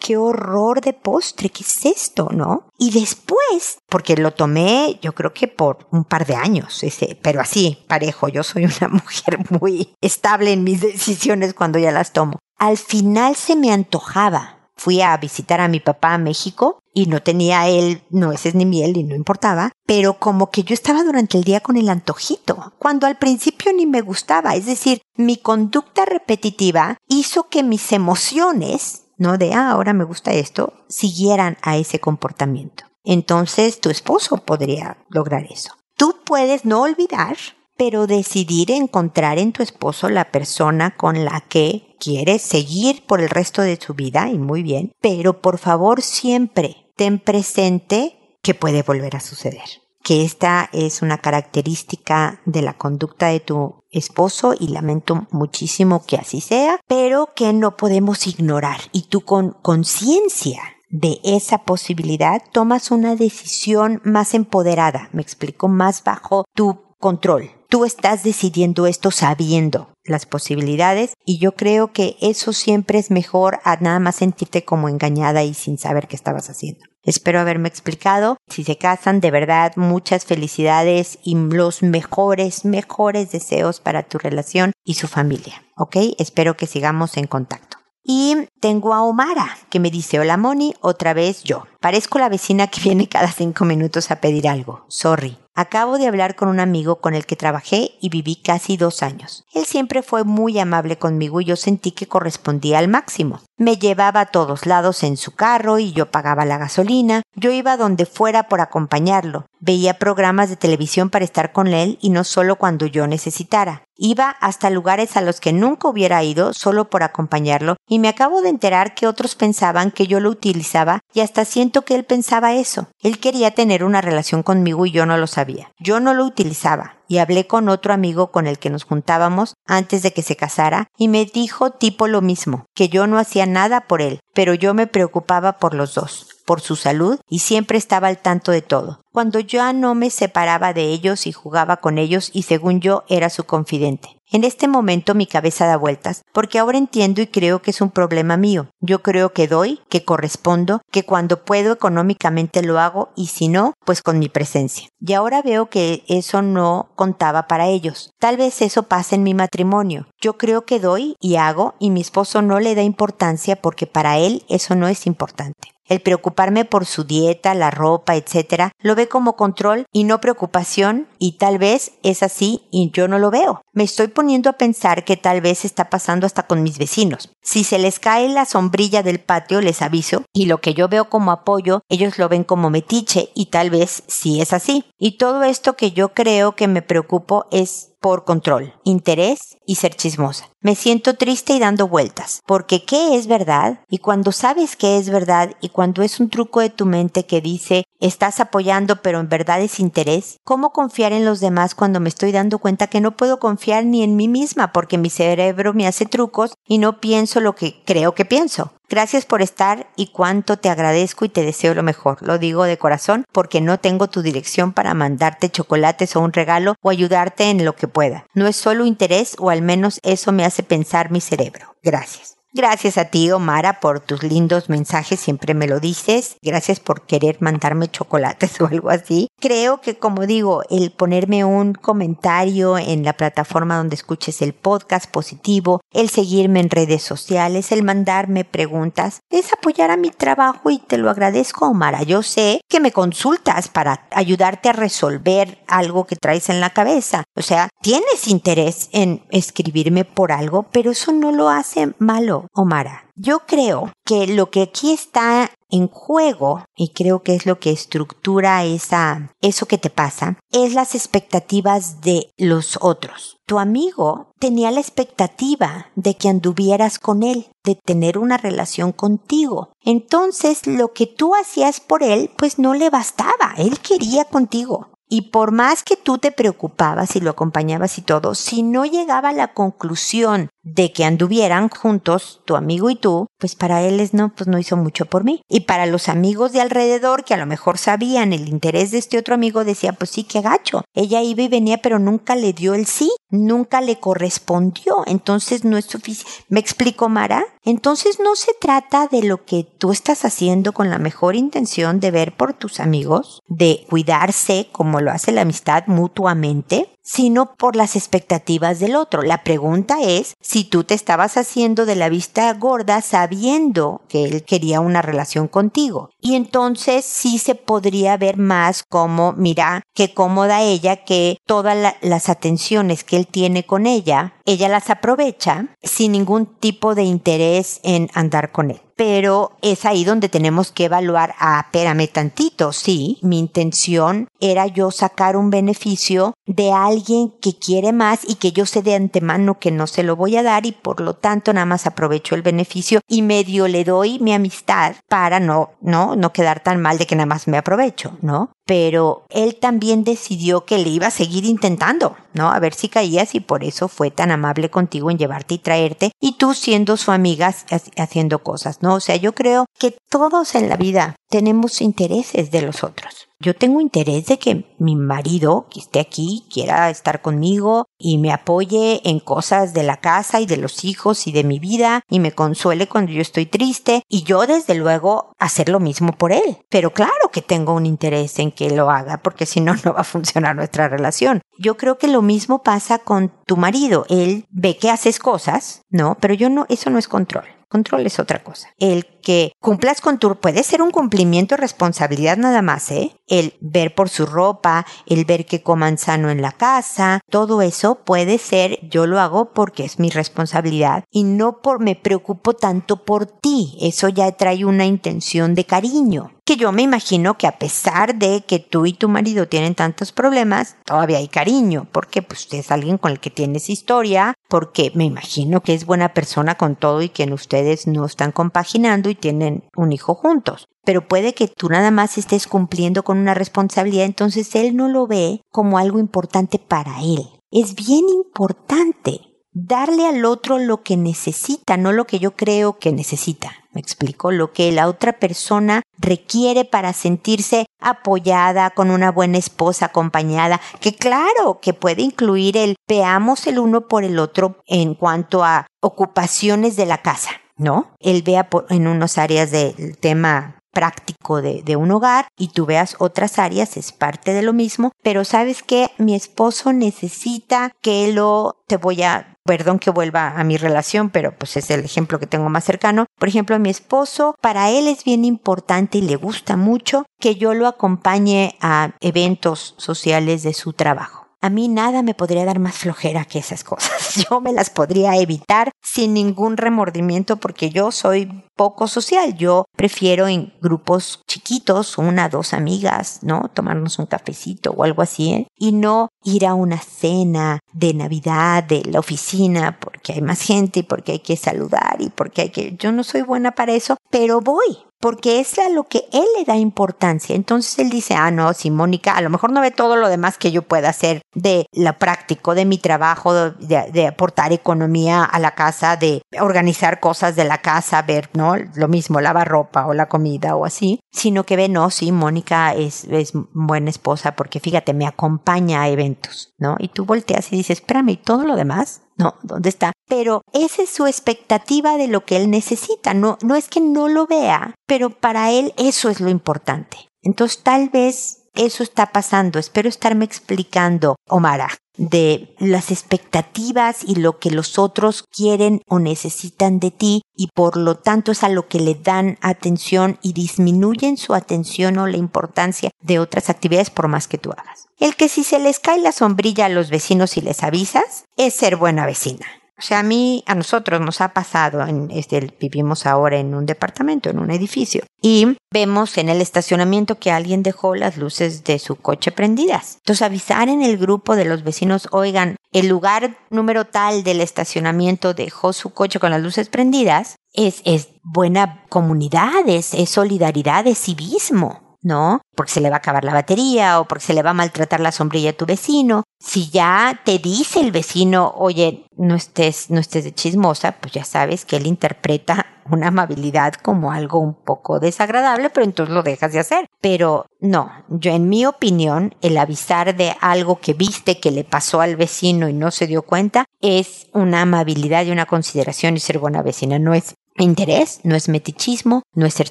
qué 0.00 0.16
horror 0.16 0.80
de 0.80 0.92
postre, 0.92 1.50
¿qué 1.50 1.64
es 1.64 1.84
esto, 1.84 2.30
no? 2.32 2.70
Y 2.78 2.92
después, 2.98 3.78
porque 3.88 4.16
lo 4.16 4.32
tomé, 4.32 4.98
yo 5.02 5.14
creo 5.14 5.34
que 5.34 5.48
por 5.48 5.86
un 5.90 6.04
par 6.04 6.26
de 6.26 6.36
años, 6.36 6.82
ese, 6.82 7.18
pero 7.20 7.40
así, 7.40 7.84
parejo, 7.88 8.28
yo 8.28 8.42
soy 8.42 8.64
una 8.64 8.88
mujer 8.88 9.38
muy 9.60 9.94
estable 10.00 10.52
en 10.52 10.64
mis 10.64 10.80
decisiones 10.80 11.52
cuando 11.52 11.78
ya 11.78 11.92
las 11.92 12.12
tomo. 12.12 12.38
Al 12.58 12.78
final 12.78 13.36
se 13.36 13.56
me 13.56 13.72
antojaba 13.72 14.56
fui 14.76 15.00
a 15.00 15.16
visitar 15.16 15.60
a 15.60 15.68
mi 15.68 15.80
papá 15.80 16.14
a 16.14 16.18
México 16.18 16.78
y 16.96 17.04
no 17.06 17.22
tenía 17.22 17.68
él 17.68 18.00
nueces 18.08 18.54
ni 18.54 18.64
miel 18.64 18.96
y 18.96 19.04
no 19.04 19.14
importaba, 19.14 19.70
pero 19.84 20.18
como 20.18 20.50
que 20.50 20.62
yo 20.62 20.72
estaba 20.72 21.04
durante 21.04 21.36
el 21.36 21.44
día 21.44 21.60
con 21.60 21.76
el 21.76 21.90
antojito, 21.90 22.72
cuando 22.78 23.06
al 23.06 23.18
principio 23.18 23.70
ni 23.74 23.84
me 23.84 24.00
gustaba, 24.00 24.54
es 24.54 24.64
decir, 24.64 25.02
mi 25.14 25.36
conducta 25.36 26.06
repetitiva 26.06 26.96
hizo 27.06 27.50
que 27.50 27.62
mis 27.62 27.92
emociones, 27.92 29.08
no 29.18 29.36
de, 29.36 29.52
ah, 29.52 29.72
ahora 29.72 29.92
me 29.92 30.04
gusta 30.04 30.32
esto, 30.32 30.72
siguieran 30.88 31.58
a 31.60 31.76
ese 31.76 32.00
comportamiento. 32.00 32.84
Entonces 33.04 33.78
tu 33.78 33.90
esposo 33.90 34.38
podría 34.38 34.96
lograr 35.10 35.44
eso. 35.50 35.74
Tú 35.98 36.16
puedes 36.24 36.64
no 36.64 36.80
olvidar 36.80 37.36
pero 37.78 38.06
decidir 38.06 38.70
encontrar 38.70 39.38
en 39.38 39.52
tu 39.52 39.62
esposo 39.62 40.08
la 40.08 40.30
persona 40.30 40.96
con 40.96 41.26
la 41.26 41.42
que 41.46 41.94
quieres 42.00 42.40
seguir 42.40 43.04
por 43.04 43.20
el 43.20 43.28
resto 43.28 43.60
de 43.60 43.76
su 43.76 43.92
vida, 43.92 44.30
y 44.30 44.38
muy 44.38 44.62
bien, 44.62 44.92
pero 45.02 45.42
por 45.42 45.58
favor 45.58 46.00
siempre 46.00 46.85
ten 46.96 47.18
presente 47.18 48.38
que 48.42 48.54
puede 48.54 48.82
volver 48.82 49.16
a 49.16 49.20
suceder 49.20 49.86
que 50.06 50.24
esta 50.24 50.70
es 50.72 51.02
una 51.02 51.18
característica 51.18 52.40
de 52.44 52.62
la 52.62 52.74
conducta 52.74 53.26
de 53.26 53.40
tu 53.40 53.82
esposo 53.90 54.54
y 54.56 54.68
lamento 54.68 55.26
muchísimo 55.32 56.04
que 56.06 56.14
así 56.14 56.40
sea, 56.40 56.78
pero 56.86 57.30
que 57.34 57.52
no 57.52 57.76
podemos 57.76 58.28
ignorar 58.28 58.78
y 58.92 59.08
tú 59.08 59.22
con 59.22 59.56
conciencia 59.62 60.62
de 60.90 61.18
esa 61.24 61.64
posibilidad 61.64 62.40
tomas 62.52 62.92
una 62.92 63.16
decisión 63.16 64.00
más 64.04 64.34
empoderada, 64.34 65.08
me 65.12 65.22
explico, 65.22 65.66
más 65.66 66.04
bajo 66.04 66.44
tu 66.54 66.94
control. 67.00 67.55
Tú 67.68 67.84
estás 67.84 68.22
decidiendo 68.22 68.86
esto 68.86 69.10
sabiendo 69.10 69.90
las 70.04 70.24
posibilidades 70.24 71.14
y 71.24 71.38
yo 71.38 71.52
creo 71.52 71.92
que 71.92 72.16
eso 72.20 72.52
siempre 72.52 72.98
es 72.98 73.10
mejor 73.10 73.58
a 73.64 73.76
nada 73.76 73.98
más 73.98 74.16
sentirte 74.16 74.64
como 74.64 74.88
engañada 74.88 75.42
y 75.42 75.52
sin 75.52 75.76
saber 75.76 76.06
qué 76.06 76.14
estabas 76.14 76.48
haciendo. 76.48 76.84
Espero 77.02 77.40
haberme 77.40 77.68
explicado. 77.68 78.36
Si 78.48 78.62
se 78.62 78.78
casan, 78.78 79.20
de 79.20 79.30
verdad, 79.30 79.72
muchas 79.76 80.24
felicidades 80.24 81.18
y 81.24 81.34
los 81.34 81.82
mejores, 81.82 82.64
mejores 82.64 83.32
deseos 83.32 83.80
para 83.80 84.04
tu 84.04 84.18
relación 84.18 84.72
y 84.84 84.94
su 84.94 85.08
familia. 85.08 85.64
¿Ok? 85.76 85.96
Espero 86.18 86.56
que 86.56 86.66
sigamos 86.66 87.16
en 87.16 87.26
contacto. 87.26 87.78
Y 88.04 88.36
tengo 88.60 88.94
a 88.94 89.02
Omara, 89.02 89.58
que 89.68 89.80
me 89.80 89.90
dice, 89.90 90.20
hola 90.20 90.36
Moni, 90.36 90.74
otra 90.80 91.14
vez 91.14 91.42
yo. 91.42 91.64
Parezco 91.80 92.20
la 92.20 92.28
vecina 92.28 92.68
que 92.68 92.80
viene 92.80 93.08
cada 93.08 93.32
cinco 93.32 93.64
minutos 93.64 94.12
a 94.12 94.20
pedir 94.20 94.46
algo. 94.46 94.84
Sorry. 94.88 95.38
Acabo 95.58 95.96
de 95.96 96.06
hablar 96.06 96.36
con 96.36 96.50
un 96.50 96.60
amigo 96.60 96.96
con 96.96 97.14
el 97.14 97.24
que 97.24 97.34
trabajé 97.34 97.92
y 97.98 98.10
viví 98.10 98.36
casi 98.36 98.76
dos 98.76 99.02
años. 99.02 99.46
Él 99.54 99.64
siempre 99.64 100.02
fue 100.02 100.22
muy 100.22 100.58
amable 100.58 100.98
conmigo 100.98 101.40
y 101.40 101.46
yo 101.46 101.56
sentí 101.56 101.92
que 101.92 102.06
correspondía 102.06 102.78
al 102.78 102.88
máximo. 102.88 103.40
Me 103.56 103.78
llevaba 103.78 104.20
a 104.20 104.26
todos 104.26 104.66
lados 104.66 105.02
en 105.02 105.16
su 105.16 105.34
carro 105.34 105.78
y 105.78 105.92
yo 105.92 106.10
pagaba 106.10 106.44
la 106.44 106.58
gasolina. 106.58 107.22
Yo 107.34 107.50
iba 107.52 107.78
donde 107.78 108.04
fuera 108.04 108.48
por 108.48 108.60
acompañarlo. 108.60 109.46
Veía 109.58 109.98
programas 109.98 110.50
de 110.50 110.56
televisión 110.56 111.08
para 111.08 111.24
estar 111.24 111.52
con 111.52 111.68
él 111.68 111.96
y 112.02 112.10
no 112.10 112.24
solo 112.24 112.56
cuando 112.56 112.84
yo 112.84 113.06
necesitara. 113.06 113.84
Iba 113.96 114.28
hasta 114.40 114.68
lugares 114.68 115.16
a 115.16 115.22
los 115.22 115.40
que 115.40 115.54
nunca 115.54 115.88
hubiera 115.88 116.22
ido 116.22 116.52
solo 116.52 116.90
por 116.90 117.02
acompañarlo 117.02 117.76
y 117.88 117.98
me 117.98 118.08
acabo 118.08 118.42
de 118.42 118.50
enterar 118.50 118.94
que 118.94 119.06
otros 119.06 119.34
pensaban 119.34 119.90
que 119.90 120.06
yo 120.06 120.20
lo 120.20 120.28
utilizaba 120.28 121.00
y 121.14 121.20
hasta 121.20 121.46
siento 121.46 121.82
que 121.82 121.94
él 121.94 122.04
pensaba 122.04 122.52
eso. 122.52 122.88
Él 123.00 123.18
quería 123.18 123.52
tener 123.52 123.84
una 123.84 124.02
relación 124.02 124.42
conmigo 124.42 124.84
y 124.84 124.90
yo 124.90 125.06
no 125.06 125.16
lo 125.16 125.26
sabía. 125.26 125.45
Yo 125.78 126.00
no 126.00 126.14
lo 126.14 126.24
utilizaba 126.24 126.96
y 127.08 127.18
hablé 127.18 127.46
con 127.46 127.68
otro 127.68 127.92
amigo 127.92 128.30
con 128.30 128.46
el 128.46 128.58
que 128.58 128.70
nos 128.70 128.84
juntábamos 128.84 129.54
antes 129.66 130.02
de 130.02 130.12
que 130.12 130.22
se 130.22 130.36
casara 130.36 130.88
y 130.98 131.08
me 131.08 131.24
dijo 131.24 131.70
tipo 131.70 132.08
lo 132.08 132.20
mismo, 132.20 132.66
que 132.74 132.88
yo 132.88 133.06
no 133.06 133.18
hacía 133.18 133.46
nada 133.46 133.82
por 133.82 134.02
él, 134.02 134.20
pero 134.34 134.54
yo 134.54 134.74
me 134.74 134.86
preocupaba 134.86 135.54
por 135.54 135.74
los 135.74 135.94
dos 135.94 136.36
por 136.46 136.60
su 136.60 136.76
salud 136.76 137.18
y 137.28 137.40
siempre 137.40 137.76
estaba 137.76 138.08
al 138.08 138.18
tanto 138.18 138.52
de 138.52 138.62
todo. 138.62 139.00
Cuando 139.12 139.40
ya 139.40 139.72
no 139.72 139.94
me 139.94 140.10
separaba 140.10 140.72
de 140.72 140.84
ellos 140.84 141.26
y 141.26 141.32
jugaba 141.32 141.78
con 141.78 141.98
ellos 141.98 142.30
y 142.32 142.44
según 142.44 142.80
yo 142.80 143.04
era 143.08 143.28
su 143.28 143.44
confidente. 143.44 144.15
En 144.28 144.42
este 144.42 144.66
momento 144.66 145.14
mi 145.14 145.26
cabeza 145.26 145.66
da 145.66 145.76
vueltas, 145.76 146.22
porque 146.32 146.58
ahora 146.58 146.78
entiendo 146.78 147.22
y 147.22 147.28
creo 147.28 147.62
que 147.62 147.70
es 147.70 147.80
un 147.80 147.90
problema 147.90 148.36
mío. 148.36 148.70
Yo 148.80 149.00
creo 149.00 149.32
que 149.32 149.46
doy, 149.46 149.80
que 149.88 150.04
correspondo, 150.04 150.80
que 150.90 151.04
cuando 151.04 151.44
puedo 151.44 151.72
económicamente 151.72 152.62
lo 152.62 152.80
hago 152.80 153.10
y 153.14 153.28
si 153.28 153.46
no, 153.46 153.74
pues 153.84 154.02
con 154.02 154.18
mi 154.18 154.28
presencia. 154.28 154.88
Y 154.98 155.12
ahora 155.12 155.42
veo 155.42 155.70
que 155.70 156.02
eso 156.08 156.42
no 156.42 156.90
contaba 156.96 157.46
para 157.46 157.68
ellos. 157.68 158.10
Tal 158.18 158.36
vez 158.36 158.62
eso 158.62 158.84
pase 158.84 159.14
en 159.14 159.22
mi 159.22 159.34
matrimonio. 159.34 160.08
Yo 160.20 160.36
creo 160.38 160.64
que 160.64 160.80
doy 160.80 161.14
y 161.20 161.36
hago 161.36 161.74
y 161.78 161.90
mi 161.90 162.00
esposo 162.00 162.42
no 162.42 162.58
le 162.58 162.74
da 162.74 162.82
importancia 162.82 163.54
porque 163.54 163.86
para 163.86 164.18
él 164.18 164.44
eso 164.48 164.74
no 164.74 164.88
es 164.88 165.06
importante. 165.06 165.75
El 165.88 166.00
preocuparme 166.00 166.64
por 166.64 166.86
su 166.86 167.04
dieta, 167.04 167.54
la 167.54 167.70
ropa, 167.70 168.16
etc., 168.16 168.70
lo 168.80 168.94
ve 168.94 169.08
como 169.08 169.36
control 169.36 169.86
y 169.92 170.04
no 170.04 170.20
preocupación 170.20 171.08
y 171.18 171.32
tal 171.32 171.58
vez 171.58 171.92
es 172.02 172.22
así 172.22 172.62
y 172.70 172.90
yo 172.92 173.08
no 173.08 173.18
lo 173.18 173.30
veo. 173.30 173.62
Me 173.72 173.84
estoy 173.84 174.08
poniendo 174.08 174.50
a 174.50 174.54
pensar 174.54 175.04
que 175.04 175.16
tal 175.16 175.40
vez 175.40 175.64
está 175.64 175.90
pasando 175.90 176.26
hasta 176.26 176.46
con 176.46 176.62
mis 176.62 176.78
vecinos. 176.78 177.30
Si 177.42 177.64
se 177.64 177.78
les 177.78 177.98
cae 177.98 178.28
la 178.28 178.44
sombrilla 178.44 179.02
del 179.02 179.20
patio, 179.20 179.60
les 179.60 179.82
aviso 179.82 180.24
y 180.32 180.46
lo 180.46 180.60
que 180.60 180.74
yo 180.74 180.88
veo 180.88 181.08
como 181.08 181.30
apoyo, 181.30 181.82
ellos 181.88 182.18
lo 182.18 182.28
ven 182.28 182.44
como 182.44 182.70
metiche 182.70 183.30
y 183.34 183.46
tal 183.46 183.70
vez 183.70 184.02
sí 184.06 184.40
es 184.40 184.52
así. 184.52 184.84
Y 184.98 185.18
todo 185.18 185.44
esto 185.44 185.76
que 185.76 185.92
yo 185.92 186.14
creo 186.14 186.56
que 186.56 186.68
me 186.68 186.82
preocupo 186.82 187.46
es 187.50 187.95
por 188.06 188.22
control, 188.22 188.72
interés 188.84 189.58
y 189.66 189.74
ser 189.74 189.96
chismosa. 189.96 190.48
Me 190.60 190.76
siento 190.76 191.14
triste 191.14 191.54
y 191.54 191.58
dando 191.58 191.88
vueltas, 191.88 192.40
porque 192.46 192.84
¿qué 192.84 193.16
es 193.16 193.26
verdad? 193.26 193.80
Y 193.90 193.98
cuando 193.98 194.30
sabes 194.30 194.76
qué 194.76 194.96
es 194.96 195.10
verdad 195.10 195.56
y 195.60 195.70
cuando 195.70 196.04
es 196.04 196.20
un 196.20 196.30
truco 196.30 196.60
de 196.60 196.70
tu 196.70 196.86
mente 196.86 197.26
que 197.26 197.40
dice 197.40 197.82
estás 197.98 198.38
apoyando 198.38 199.02
pero 199.02 199.18
en 199.18 199.28
verdad 199.28 199.60
es 199.60 199.80
interés, 199.80 200.38
¿cómo 200.44 200.70
confiar 200.70 201.12
en 201.12 201.24
los 201.24 201.40
demás 201.40 201.74
cuando 201.74 201.98
me 201.98 202.08
estoy 202.08 202.30
dando 202.30 202.60
cuenta 202.60 202.86
que 202.86 203.00
no 203.00 203.16
puedo 203.16 203.40
confiar 203.40 203.84
ni 203.84 204.04
en 204.04 204.14
mí 204.14 204.28
misma 204.28 204.70
porque 204.70 204.98
mi 204.98 205.10
cerebro 205.10 205.74
me 205.74 205.88
hace 205.88 206.06
trucos 206.06 206.54
y 206.68 206.78
no 206.78 207.00
pienso 207.00 207.40
lo 207.40 207.56
que 207.56 207.82
creo 207.84 208.14
que 208.14 208.24
pienso? 208.24 208.70
Gracias 208.88 209.26
por 209.26 209.42
estar 209.42 209.88
y 209.96 210.08
cuánto 210.08 210.58
te 210.58 210.68
agradezco 210.68 211.24
y 211.24 211.28
te 211.28 211.42
deseo 211.42 211.74
lo 211.74 211.82
mejor. 211.82 212.18
Lo 212.20 212.38
digo 212.38 212.64
de 212.64 212.78
corazón 212.78 213.24
porque 213.32 213.60
no 213.60 213.80
tengo 213.80 214.08
tu 214.08 214.22
dirección 214.22 214.72
para 214.72 214.94
mandarte 214.94 215.50
chocolates 215.50 216.14
o 216.14 216.20
un 216.20 216.32
regalo 216.32 216.76
o 216.82 216.90
ayudarte 216.90 217.50
en 217.50 217.64
lo 217.64 217.74
que 217.74 217.88
pueda. 217.88 218.26
No 218.32 218.46
es 218.46 218.54
solo 218.54 218.86
interés 218.86 219.34
o 219.40 219.50
al 219.50 219.62
menos 219.62 219.98
eso 220.04 220.30
me 220.30 220.44
hace 220.44 220.62
pensar 220.62 221.10
mi 221.10 221.20
cerebro. 221.20 221.74
Gracias. 221.82 222.36
Gracias 222.56 222.96
a 222.96 223.04
ti, 223.04 223.30
Omara, 223.30 223.80
por 223.80 224.00
tus 224.00 224.22
lindos 224.22 224.70
mensajes, 224.70 225.20
siempre 225.20 225.52
me 225.52 225.68
lo 225.68 225.78
dices. 225.78 226.38
Gracias 226.40 226.80
por 226.80 227.02
querer 227.02 227.36
mandarme 227.40 227.88
chocolates 227.88 228.58
o 228.62 228.66
algo 228.66 228.88
así. 228.88 229.28
Creo 229.38 229.82
que, 229.82 229.98
como 229.98 230.24
digo, 230.24 230.62
el 230.70 230.90
ponerme 230.90 231.44
un 231.44 231.74
comentario 231.74 232.78
en 232.78 233.04
la 233.04 233.12
plataforma 233.12 233.76
donde 233.76 233.96
escuches 233.96 234.40
el 234.40 234.54
podcast 234.54 235.10
positivo, 235.10 235.82
el 235.96 236.10
seguirme 236.10 236.60
en 236.60 236.70
redes 236.70 237.02
sociales, 237.02 237.72
el 237.72 237.82
mandarme 237.82 238.44
preguntas, 238.44 239.20
es 239.30 239.52
apoyar 239.52 239.90
a 239.90 239.96
mi 239.96 240.10
trabajo 240.10 240.70
y 240.70 240.78
te 240.78 240.98
lo 240.98 241.10
agradezco, 241.10 241.66
Omara. 241.66 242.02
Yo 242.02 242.22
sé 242.22 242.60
que 242.68 242.80
me 242.80 242.92
consultas 242.92 243.68
para 243.68 244.06
ayudarte 244.10 244.68
a 244.68 244.72
resolver 244.72 245.58
algo 245.66 246.04
que 246.04 246.16
traes 246.16 246.48
en 246.48 246.60
la 246.60 246.70
cabeza. 246.70 247.24
O 247.34 247.42
sea, 247.42 247.68
tienes 247.80 248.28
interés 248.28 248.88
en 248.92 249.24
escribirme 249.30 250.04
por 250.04 250.32
algo, 250.32 250.64
pero 250.72 250.90
eso 250.90 251.12
no 251.12 251.32
lo 251.32 251.48
hace 251.48 251.94
malo, 251.98 252.48
Omara. 252.52 253.05
Yo 253.18 253.40
creo 253.46 253.92
que 254.04 254.26
lo 254.26 254.50
que 254.50 254.60
aquí 254.60 254.92
está 254.92 255.50
en 255.70 255.88
juego, 255.88 256.64
y 256.76 256.90
creo 256.90 257.22
que 257.22 257.34
es 257.34 257.46
lo 257.46 257.58
que 257.58 257.70
estructura 257.70 258.62
esa, 258.64 259.32
eso 259.40 259.64
que 259.64 259.78
te 259.78 259.88
pasa, 259.88 260.38
es 260.52 260.74
las 260.74 260.94
expectativas 260.94 262.02
de 262.02 262.30
los 262.36 262.78
otros. 262.82 263.38
Tu 263.46 263.58
amigo 263.58 264.32
tenía 264.38 264.70
la 264.70 264.80
expectativa 264.80 265.86
de 265.94 266.14
que 266.18 266.28
anduvieras 266.28 266.98
con 266.98 267.22
él, 267.22 267.46
de 267.64 267.74
tener 267.74 268.18
una 268.18 268.36
relación 268.36 268.92
contigo. 268.92 269.70
Entonces 269.82 270.66
lo 270.66 270.92
que 270.92 271.06
tú 271.06 271.34
hacías 271.34 271.80
por 271.80 272.02
él, 272.02 272.30
pues 272.36 272.58
no 272.58 272.74
le 272.74 272.90
bastaba, 272.90 273.54
él 273.56 273.80
quería 273.80 274.26
contigo. 274.26 274.90
Y 275.08 275.30
por 275.30 275.52
más 275.52 275.84
que 275.84 275.96
tú 275.96 276.18
te 276.18 276.32
preocupabas 276.32 277.14
y 277.14 277.20
lo 277.20 277.30
acompañabas 277.30 277.96
y 277.96 278.02
todo, 278.02 278.34
si 278.34 278.62
no 278.62 278.84
llegaba 278.84 279.28
a 279.28 279.32
la 279.32 279.54
conclusión 279.54 280.50
de 280.66 280.92
que 280.92 281.04
anduvieran 281.04 281.68
juntos, 281.68 282.40
tu 282.44 282.56
amigo 282.56 282.90
y 282.90 282.96
tú, 282.96 283.28
pues 283.38 283.54
para 283.54 283.82
él 283.82 284.00
es 284.00 284.14
no, 284.14 284.34
pues 284.34 284.48
no 284.48 284.58
hizo 284.58 284.76
mucho 284.76 285.06
por 285.06 285.22
mí. 285.22 285.40
Y 285.48 285.60
para 285.60 285.86
los 285.86 286.08
amigos 286.08 286.52
de 286.52 286.60
alrededor 286.60 287.24
que 287.24 287.34
a 287.34 287.36
lo 287.36 287.46
mejor 287.46 287.78
sabían 287.78 288.32
el 288.32 288.48
interés 288.48 288.90
de 288.90 288.98
este 288.98 289.16
otro 289.16 289.36
amigo, 289.36 289.64
decía, 289.64 289.92
pues 289.92 290.10
sí, 290.10 290.24
qué 290.24 290.40
gacho. 290.40 290.82
Ella 290.92 291.22
iba 291.22 291.42
y 291.42 291.48
venía, 291.48 291.78
pero 291.78 292.00
nunca 292.00 292.34
le 292.34 292.52
dio 292.52 292.74
el 292.74 292.86
sí, 292.86 293.12
nunca 293.30 293.80
le 293.80 294.00
correspondió. 294.00 295.04
Entonces 295.06 295.64
no 295.64 295.76
es 295.76 295.84
suficiente. 295.84 296.32
¿Me 296.48 296.58
explico, 296.58 297.08
Mara? 297.08 297.44
Entonces 297.62 298.18
no 298.18 298.34
se 298.34 298.52
trata 298.60 299.06
de 299.06 299.22
lo 299.22 299.44
que 299.44 299.64
tú 299.78 299.92
estás 299.92 300.24
haciendo 300.24 300.72
con 300.72 300.90
la 300.90 300.98
mejor 300.98 301.36
intención 301.36 302.00
de 302.00 302.10
ver 302.10 302.36
por 302.36 302.54
tus 302.54 302.80
amigos, 302.80 303.40
de 303.46 303.86
cuidarse 303.88 304.68
como 304.72 305.00
lo 305.00 305.12
hace 305.12 305.30
la 305.30 305.42
amistad 305.42 305.84
mutuamente, 305.86 306.95
sino 307.06 307.54
por 307.54 307.76
las 307.76 307.94
expectativas 307.94 308.80
del 308.80 308.96
otro. 308.96 309.22
La 309.22 309.44
pregunta 309.44 309.98
es 310.02 310.34
si 310.40 310.64
tú 310.64 310.82
te 310.82 310.94
estabas 310.94 311.36
haciendo 311.36 311.86
de 311.86 311.94
la 311.94 312.08
vista 312.08 312.52
gorda 312.54 313.00
sabiendo 313.00 314.02
que 314.08 314.24
él 314.24 314.42
quería 314.44 314.80
una 314.80 315.02
relación 315.02 315.46
contigo. 315.46 316.10
Y 316.20 316.34
entonces 316.34 317.04
sí 317.04 317.38
se 317.38 317.54
podría 317.54 318.16
ver 318.16 318.36
más 318.36 318.82
como, 318.82 319.32
mira, 319.34 319.82
qué 319.94 320.12
cómoda 320.12 320.62
ella 320.62 321.04
que 321.04 321.38
todas 321.46 321.94
las 322.00 322.28
atenciones 322.28 323.04
que 323.04 323.16
él 323.16 323.28
tiene 323.28 323.64
con 323.64 323.86
ella, 323.86 324.34
ella 324.46 324.68
las 324.68 324.90
aprovecha 324.90 325.66
sin 325.82 326.12
ningún 326.12 326.46
tipo 326.46 326.94
de 326.94 327.02
interés 327.02 327.80
en 327.82 328.08
andar 328.14 328.52
con 328.52 328.70
él 328.70 328.80
pero 328.96 329.52
es 329.60 329.84
ahí 329.84 330.04
donde 330.04 330.30
tenemos 330.30 330.72
que 330.72 330.86
evaluar, 330.86 331.34
ah, 331.38 331.66
espérame 331.66 332.08
tantito, 332.08 332.72
sí, 332.72 333.18
mi 333.20 333.38
intención 333.38 334.28
era 334.40 334.66
yo 334.66 334.90
sacar 334.90 335.36
un 335.36 335.50
beneficio 335.50 336.34
de 336.46 336.72
alguien 336.72 337.32
que 337.40 337.58
quiere 337.58 337.92
más 337.92 338.20
y 338.26 338.36
que 338.36 338.52
yo 338.52 338.64
sé 338.64 338.82
de 338.82 338.94
antemano 338.94 339.58
que 339.58 339.70
no 339.70 339.86
se 339.86 340.02
lo 340.02 340.16
voy 340.16 340.36
a 340.36 340.42
dar 340.42 340.64
y 340.64 340.72
por 340.72 341.00
lo 341.02 341.14
tanto 341.14 341.52
nada 341.52 341.66
más 341.66 341.86
aprovecho 341.86 342.34
el 342.34 342.42
beneficio 342.42 343.00
y 343.06 343.20
medio 343.20 343.68
le 343.68 343.84
doy 343.84 344.18
mi 344.18 344.32
amistad 344.32 344.96
para 345.08 345.40
no, 345.40 345.72
no, 345.82 346.16
no 346.16 346.32
quedar 346.32 346.60
tan 346.60 346.80
mal 346.80 346.96
de 346.96 347.06
que 347.06 347.16
nada 347.16 347.26
más 347.26 347.48
me 347.48 347.58
aprovecho, 347.58 348.16
¿no? 348.22 348.50
pero 348.66 349.24
él 349.30 349.56
también 349.56 350.02
decidió 350.02 350.64
que 350.64 350.78
le 350.78 350.90
iba 350.90 351.06
a 351.06 351.12
seguir 351.12 351.44
intentando, 351.44 352.16
¿no? 352.36 352.52
A 352.52 352.60
ver 352.60 352.74
si 352.74 352.88
caías 352.88 353.34
y 353.34 353.40
por 353.40 353.64
eso 353.64 353.88
fue 353.88 354.10
tan 354.10 354.30
amable 354.30 354.70
contigo 354.70 355.10
en 355.10 355.18
llevarte 355.18 355.54
y 355.54 355.58
traerte 355.58 356.12
y 356.20 356.34
tú 356.34 356.54
siendo 356.54 356.96
su 356.96 357.10
amiga 357.10 357.52
haciendo 357.96 358.38
cosas, 358.40 358.82
¿no? 358.82 358.94
O 358.94 359.00
sea, 359.00 359.16
yo 359.16 359.34
creo 359.34 359.66
que 359.78 359.96
todos 360.08 360.54
en 360.54 360.68
la 360.68 360.76
vida 360.76 361.16
tenemos 361.28 361.80
intereses 361.80 362.50
de 362.50 362.62
los 362.62 362.84
otros. 362.84 363.28
Yo 363.38 363.54
tengo 363.54 363.82
interés 363.82 364.26
de 364.26 364.38
que 364.38 364.74
mi 364.78 364.96
marido 364.96 365.66
que 365.70 365.80
esté 365.80 366.00
aquí 366.00 366.46
quiera 366.50 366.88
estar 366.88 367.20
conmigo 367.20 367.86
y 367.98 368.16
me 368.16 368.32
apoye 368.32 369.02
en 369.04 369.20
cosas 369.20 369.74
de 369.74 369.82
la 369.82 369.98
casa 369.98 370.40
y 370.40 370.46
de 370.46 370.56
los 370.56 370.84
hijos 370.84 371.26
y 371.26 371.32
de 371.32 371.44
mi 371.44 371.58
vida 371.58 372.02
y 372.08 372.18
me 372.18 372.32
consuele 372.32 372.88
cuando 372.88 373.12
yo 373.12 373.20
estoy 373.20 373.44
triste 373.44 374.02
y 374.08 374.22
yo 374.22 374.46
desde 374.46 374.74
luego 374.74 375.32
hacer 375.38 375.68
lo 375.68 375.80
mismo 375.80 376.12
por 376.12 376.32
él. 376.32 376.58
Pero 376.70 376.94
claro 376.94 377.30
que 377.30 377.42
tengo 377.42 377.74
un 377.74 377.84
interés 377.84 378.38
en 378.38 378.52
que 378.52 378.70
lo 378.70 378.90
haga 378.90 379.18
porque 379.18 379.44
si 379.44 379.60
no 379.60 379.74
no 379.84 379.92
va 379.92 380.00
a 380.00 380.04
funcionar 380.04 380.56
nuestra 380.56 380.88
relación. 380.88 381.42
Yo 381.58 381.76
creo 381.76 381.98
que 381.98 382.08
lo 382.08 382.22
mismo 382.22 382.62
pasa 382.62 383.00
con 383.00 383.32
tu 383.46 383.58
marido. 383.58 384.06
Él 384.08 384.46
ve 384.50 384.78
que 384.78 384.90
haces 384.90 385.18
cosas, 385.18 385.82
¿no? 385.90 386.16
Pero 386.20 386.32
yo 386.32 386.48
no, 386.48 386.64
eso 386.70 386.88
no 386.88 386.98
es 386.98 387.08
control. 387.08 387.44
Control 387.68 388.06
es 388.06 388.20
otra 388.20 388.44
cosa. 388.44 388.68
El 388.78 389.06
que 389.22 389.52
cumplas 389.60 390.00
con 390.00 390.18
tu, 390.18 390.36
puede 390.36 390.62
ser 390.62 390.82
un 390.82 390.92
cumplimiento 390.92 391.56
responsabilidad 391.56 392.36
nada 392.36 392.62
más, 392.62 392.90
¿eh? 392.92 393.16
El 393.26 393.54
ver 393.60 393.94
por 393.94 394.08
su 394.08 394.24
ropa, 394.24 394.86
el 395.06 395.24
ver 395.24 395.46
que 395.46 395.62
coman 395.62 395.98
sano 395.98 396.30
en 396.30 396.42
la 396.42 396.52
casa, 396.52 397.20
todo 397.28 397.62
eso 397.62 398.04
puede 398.04 398.38
ser, 398.38 398.78
yo 398.88 399.06
lo 399.06 399.18
hago 399.18 399.52
porque 399.52 399.84
es 399.84 399.98
mi 399.98 400.10
responsabilidad 400.10 401.04
y 401.10 401.24
no 401.24 401.60
por 401.60 401.80
me 401.80 401.96
preocupo 401.96 402.54
tanto 402.54 403.04
por 403.04 403.26
ti. 403.26 403.76
Eso 403.80 404.08
ya 404.08 404.30
trae 404.32 404.64
una 404.64 404.86
intención 404.86 405.54
de 405.54 405.64
cariño 405.64 406.35
que 406.46 406.56
yo 406.56 406.70
me 406.70 406.82
imagino 406.82 407.36
que 407.36 407.48
a 407.48 407.58
pesar 407.58 408.14
de 408.14 408.44
que 408.46 408.60
tú 408.60 408.86
y 408.86 408.92
tu 408.92 409.08
marido 409.08 409.48
tienen 409.48 409.74
tantos 409.74 410.12
problemas, 410.12 410.76
todavía 410.84 411.18
hay 411.18 411.26
cariño, 411.26 411.88
porque 411.90 412.22
pues 412.22 412.42
usted 412.42 412.58
es 412.58 412.70
alguien 412.70 412.98
con 412.98 413.10
el 413.10 413.18
que 413.18 413.30
tienes 413.30 413.68
historia, 413.68 414.32
porque 414.48 414.92
me 414.94 415.04
imagino 415.04 415.60
que 415.60 415.74
es 415.74 415.84
buena 415.84 416.14
persona 416.14 416.54
con 416.54 416.76
todo 416.76 417.02
y 417.02 417.08
que 417.08 417.24
ustedes 417.32 417.88
no 417.88 418.06
están 418.06 418.30
compaginando 418.30 419.10
y 419.10 419.16
tienen 419.16 419.64
un 419.76 419.90
hijo 419.90 420.14
juntos. 420.14 420.68
Pero 420.84 421.08
puede 421.08 421.34
que 421.34 421.48
tú 421.48 421.68
nada 421.68 421.90
más 421.90 422.16
estés 422.16 422.46
cumpliendo 422.46 423.02
con 423.02 423.18
una 423.18 423.34
responsabilidad, 423.34 424.04
entonces 424.04 424.54
él 424.54 424.76
no 424.76 424.88
lo 424.88 425.08
ve 425.08 425.40
como 425.50 425.78
algo 425.78 425.98
importante 425.98 426.60
para 426.60 427.02
él. 427.02 427.28
Es 427.50 427.74
bien 427.74 428.08
importante 428.08 429.20
darle 429.52 430.06
al 430.06 430.24
otro 430.24 430.58
lo 430.58 430.82
que 430.84 430.96
necesita, 430.96 431.76
no 431.76 431.90
lo 431.90 432.06
que 432.06 432.20
yo 432.20 432.36
creo 432.36 432.78
que 432.78 432.92
necesita. 432.92 433.52
Me 433.76 433.80
explico 433.80 434.32
lo 434.32 434.54
que 434.54 434.72
la 434.72 434.88
otra 434.88 435.18
persona 435.18 435.82
requiere 435.98 436.64
para 436.64 436.94
sentirse 436.94 437.66
apoyada 437.78 438.70
con 438.70 438.90
una 438.90 439.12
buena 439.12 439.36
esposa 439.36 439.84
acompañada, 439.84 440.62
que 440.80 440.94
claro, 440.94 441.60
que 441.60 441.74
puede 441.74 442.00
incluir 442.00 442.56
el 442.56 442.76
veamos 442.88 443.46
el 443.46 443.58
uno 443.58 443.86
por 443.86 444.02
el 444.02 444.18
otro 444.18 444.62
en 444.64 444.94
cuanto 444.94 445.44
a 445.44 445.66
ocupaciones 445.82 446.76
de 446.76 446.86
la 446.86 447.02
casa, 447.02 447.32
¿no? 447.58 447.92
Él 448.00 448.22
vea 448.22 448.48
en 448.70 448.86
unas 448.86 449.18
áreas 449.18 449.50
del 449.50 449.98
tema 449.98 450.58
práctico 450.72 451.42
de, 451.42 451.60
de, 451.62 451.76
un 451.76 451.90
hogar 451.90 452.28
y 452.38 452.48
tú 452.48 452.64
veas 452.64 452.96
otras 452.98 453.38
áreas, 453.38 453.76
es 453.76 453.92
parte 453.92 454.32
de 454.32 454.40
lo 454.40 454.54
mismo, 454.54 454.92
pero 455.02 455.26
sabes 455.26 455.62
que 455.62 455.90
mi 455.98 456.14
esposo 456.14 456.72
necesita 456.72 457.72
que 457.82 458.10
lo, 458.10 458.62
te 458.66 458.78
voy 458.78 459.02
a 459.02 459.35
perdón 459.46 459.78
que 459.78 459.90
vuelva 459.90 460.38
a 460.38 460.44
mi 460.44 460.56
relación, 460.56 461.10
pero 461.10 461.32
pues 461.32 461.56
es 461.56 461.70
el 461.70 461.84
ejemplo 461.84 462.18
que 462.18 462.26
tengo 462.26 462.48
más 462.50 462.64
cercano. 462.64 463.06
Por 463.18 463.28
ejemplo, 463.28 463.56
a 463.56 463.58
mi 463.58 463.70
esposo, 463.70 464.34
para 464.40 464.70
él 464.70 464.88
es 464.88 465.04
bien 465.04 465.24
importante 465.24 465.98
y 465.98 466.02
le 466.02 466.16
gusta 466.16 466.56
mucho 466.56 467.06
que 467.18 467.36
yo 467.36 467.54
lo 467.54 467.66
acompañe 467.66 468.56
a 468.60 468.90
eventos 469.00 469.74
sociales 469.78 470.42
de 470.42 470.52
su 470.52 470.72
trabajo. 470.72 471.26
A 471.40 471.50
mí 471.50 471.68
nada 471.68 472.02
me 472.02 472.14
podría 472.14 472.44
dar 472.44 472.58
más 472.58 472.76
flojera 472.76 473.24
que 473.24 473.38
esas 473.38 473.62
cosas. 473.62 474.14
Yo 474.30 474.40
me 474.40 474.52
las 474.52 474.70
podría 474.70 475.16
evitar 475.16 475.70
sin 475.82 476.14
ningún 476.14 476.56
remordimiento 476.56 477.36
porque 477.36 477.70
yo 477.70 477.92
soy 477.92 478.45
poco 478.56 478.88
social. 478.88 479.36
Yo 479.36 479.66
prefiero 479.76 480.26
en 480.26 480.52
grupos 480.60 481.22
chiquitos, 481.26 481.98
una, 481.98 482.28
dos 482.28 482.52
amigas, 482.52 483.20
¿no? 483.22 483.50
Tomarnos 483.52 483.98
un 483.98 484.06
cafecito 484.06 484.70
o 484.70 484.84
algo 484.84 485.02
así, 485.02 485.32
¿eh? 485.32 485.46
y 485.56 485.72
no 485.72 486.08
ir 486.24 486.46
a 486.46 486.54
una 486.54 486.78
cena 486.78 487.60
de 487.72 487.94
Navidad 487.94 488.64
de 488.64 488.82
la 488.84 488.98
oficina 488.98 489.78
porque 489.78 490.14
hay 490.14 490.22
más 490.22 490.40
gente 490.40 490.80
y 490.80 490.82
porque 490.82 491.12
hay 491.12 491.18
que 491.20 491.36
saludar 491.36 491.96
y 492.00 492.10
porque 492.10 492.42
hay 492.42 492.50
que... 492.50 492.76
Yo 492.76 492.92
no 492.92 493.04
soy 493.04 493.22
buena 493.22 493.52
para 493.52 493.74
eso, 493.74 493.96
pero 494.10 494.40
voy 494.40 494.86
porque 495.00 495.40
es 495.40 495.58
a 495.58 495.68
lo 495.68 495.84
que 495.84 496.06
él 496.12 496.24
le 496.38 496.44
da 496.44 496.56
importancia. 496.56 497.36
Entonces 497.36 497.78
él 497.78 497.90
dice, 497.90 498.14
ah, 498.14 498.30
no, 498.30 498.52
si 498.54 498.70
Mónica 498.70 499.12
a 499.12 499.20
lo 499.20 499.30
mejor 499.30 499.52
no 499.52 499.60
ve 499.60 499.70
todo 499.70 499.96
lo 499.96 500.08
demás 500.08 500.38
que 500.38 500.50
yo 500.50 500.62
pueda 500.62 500.88
hacer 500.88 501.22
de 501.34 501.66
lo 501.72 501.92
práctico, 501.98 502.54
de 502.54 502.64
mi 502.64 502.78
trabajo, 502.78 503.34
de, 503.34 503.90
de, 503.92 504.06
aportar 504.06 504.52
economía 504.52 505.24
a 505.24 505.38
la 505.38 505.54
casa, 505.54 505.96
de 505.96 506.22
organizar 506.40 507.00
cosas 507.00 507.36
de 507.36 507.44
la 507.44 507.58
casa, 507.58 508.00
ver, 508.02 508.30
¿no? 508.32 508.45
Lo 508.54 508.88
mismo, 508.88 509.20
lavar 509.20 509.48
ropa 509.48 509.86
o 509.86 509.94
la 509.94 510.08
comida 510.08 510.54
o 510.56 510.64
así, 510.64 511.00
sino 511.10 511.44
que 511.44 511.56
ve, 511.56 511.68
no, 511.68 511.90
sí, 511.90 512.12
Mónica 512.12 512.74
es, 512.74 513.04
es 513.04 513.32
buena 513.52 513.90
esposa 513.90 514.36
porque 514.36 514.60
fíjate, 514.60 514.94
me 514.94 515.06
acompaña 515.06 515.82
a 515.82 515.88
eventos, 515.88 516.54
¿no? 516.58 516.76
Y 516.78 516.88
tú 516.88 517.04
volteas 517.04 517.52
y 517.52 517.56
dices, 517.56 517.80
espérame, 517.80 518.10
¿y 518.10 518.16
todo 518.16 518.44
lo 518.44 518.56
demás? 518.56 519.02
No, 519.18 519.34
¿dónde 519.42 519.70
está? 519.70 519.92
Pero 520.08 520.42
esa 520.52 520.82
es 520.82 520.90
su 520.90 521.06
expectativa 521.06 521.96
de 521.96 522.08
lo 522.08 522.24
que 522.24 522.36
él 522.36 522.50
necesita. 522.50 523.14
No, 523.14 523.38
no 523.42 523.56
es 523.56 523.68
que 523.68 523.80
no 523.80 524.08
lo 524.08 524.26
vea, 524.26 524.74
pero 524.86 525.10
para 525.10 525.50
él 525.50 525.72
eso 525.78 526.10
es 526.10 526.20
lo 526.20 526.28
importante. 526.28 526.98
Entonces 527.22 527.62
tal 527.62 527.88
vez 527.88 528.45
eso 528.56 528.82
está 528.82 529.12
pasando. 529.12 529.58
Espero 529.58 529.88
estarme 529.88 530.24
explicando, 530.24 531.16
Omara, 531.28 531.68
de 531.96 532.54
las 532.58 532.90
expectativas 532.90 534.04
y 534.04 534.16
lo 534.16 534.38
que 534.38 534.50
los 534.50 534.78
otros 534.78 535.24
quieren 535.30 535.82
o 535.88 535.98
necesitan 535.98 536.78
de 536.78 536.90
ti 536.90 537.22
y 537.34 537.48
por 537.54 537.76
lo 537.76 537.96
tanto 537.96 538.32
es 538.32 538.42
a 538.42 538.48
lo 538.48 538.68
que 538.68 538.80
le 538.80 538.94
dan 538.94 539.38
atención 539.40 540.18
y 540.22 540.32
disminuyen 540.32 541.16
su 541.16 541.34
atención 541.34 541.98
o 541.98 542.06
la 542.06 542.16
importancia 542.16 542.90
de 543.00 543.18
otras 543.18 543.50
actividades 543.50 543.90
por 543.90 544.08
más 544.08 544.28
que 544.28 544.38
tú 544.38 544.50
hagas. 544.50 544.86
El 544.98 545.16
que 545.16 545.28
si 545.28 545.44
se 545.44 545.58
les 545.58 545.78
cae 545.78 546.00
la 546.00 546.12
sombrilla 546.12 546.66
a 546.66 546.70
los 546.70 546.90
vecinos 546.90 547.36
y 547.36 547.40
les 547.40 547.62
avisas 547.62 548.24
es 548.36 548.54
ser 548.54 548.76
buena 548.76 549.06
vecina. 549.06 549.46
O 549.78 549.82
sea, 549.82 549.98
a 549.98 550.02
mí, 550.02 550.42
a 550.46 550.54
nosotros 550.54 551.02
nos 551.02 551.20
ha 551.20 551.34
pasado, 551.34 551.86
en 551.86 552.10
este, 552.10 552.50
vivimos 552.58 553.04
ahora 553.04 553.36
en 553.36 553.54
un 553.54 553.66
departamento, 553.66 554.30
en 554.30 554.38
un 554.38 554.50
edificio, 554.50 555.04
y 555.20 555.58
vemos 555.70 556.16
en 556.16 556.30
el 556.30 556.40
estacionamiento 556.40 557.18
que 557.18 557.30
alguien 557.30 557.62
dejó 557.62 557.94
las 557.94 558.16
luces 558.16 558.64
de 558.64 558.78
su 558.78 558.96
coche 558.96 559.32
prendidas. 559.32 559.96
Entonces, 559.96 560.22
avisar 560.22 560.70
en 560.70 560.82
el 560.82 560.96
grupo 560.96 561.36
de 561.36 561.44
los 561.44 561.62
vecinos, 561.62 562.08
oigan, 562.12 562.56
el 562.72 562.88
lugar 562.88 563.36
número 563.50 563.84
tal 563.84 564.24
del 564.24 564.40
estacionamiento 564.40 565.34
dejó 565.34 565.74
su 565.74 565.90
coche 565.90 566.18
con 566.18 566.30
las 566.30 566.42
luces 566.42 566.70
prendidas, 566.70 567.36
es, 567.52 567.82
es 567.84 568.08
buena 568.22 568.82
comunidad, 568.88 569.68
es, 569.68 569.92
es 569.92 570.08
solidaridad, 570.08 570.86
es 570.86 570.98
civismo. 570.98 571.85
¿No? 572.06 572.40
Porque 572.54 572.70
se 572.70 572.80
le 572.80 572.88
va 572.88 572.96
a 572.96 572.98
acabar 572.98 573.24
la 573.24 573.34
batería 573.34 573.98
o 573.98 574.06
porque 574.06 574.24
se 574.24 574.32
le 574.32 574.42
va 574.42 574.50
a 574.50 574.54
maltratar 574.54 575.00
la 575.00 575.10
sombrilla 575.10 575.50
a 575.50 575.54
tu 575.54 575.66
vecino. 575.66 576.22
Si 576.38 576.70
ya 576.70 577.20
te 577.24 577.38
dice 577.38 577.80
el 577.80 577.90
vecino, 577.90 578.54
oye, 578.56 579.06
no 579.16 579.34
estés, 579.34 579.90
no 579.90 579.98
estés 579.98 580.22
de 580.22 580.32
chismosa, 580.32 580.92
pues 581.00 581.14
ya 581.14 581.24
sabes 581.24 581.64
que 581.64 581.76
él 581.76 581.86
interpreta 581.86 582.66
una 582.90 583.08
amabilidad 583.08 583.74
como 583.74 584.12
algo 584.12 584.38
un 584.38 584.54
poco 584.54 585.00
desagradable, 585.00 585.68
pero 585.70 585.84
entonces 585.84 586.14
lo 586.14 586.22
dejas 586.22 586.52
de 586.52 586.60
hacer. 586.60 586.86
Pero 587.00 587.46
no, 587.58 587.90
yo 588.08 588.30
en 588.30 588.48
mi 588.48 588.66
opinión, 588.66 589.34
el 589.42 589.58
avisar 589.58 590.16
de 590.16 590.36
algo 590.40 590.78
que 590.78 590.94
viste 590.94 591.40
que 591.40 591.50
le 591.50 591.64
pasó 591.64 592.00
al 592.00 592.14
vecino 592.14 592.68
y 592.68 592.72
no 592.72 592.92
se 592.92 593.08
dio 593.08 593.22
cuenta 593.22 593.64
es 593.80 594.28
una 594.32 594.62
amabilidad 594.62 595.24
y 595.24 595.32
una 595.32 595.46
consideración 595.46 596.16
y 596.16 596.20
ser 596.20 596.38
buena 596.38 596.62
vecina. 596.62 597.00
No 597.00 597.14
es 597.14 597.34
interés, 597.58 598.20
no 598.22 598.36
es 598.36 598.48
metichismo, 598.48 599.22
no 599.34 599.44
es 599.44 599.54
ser 599.54 599.70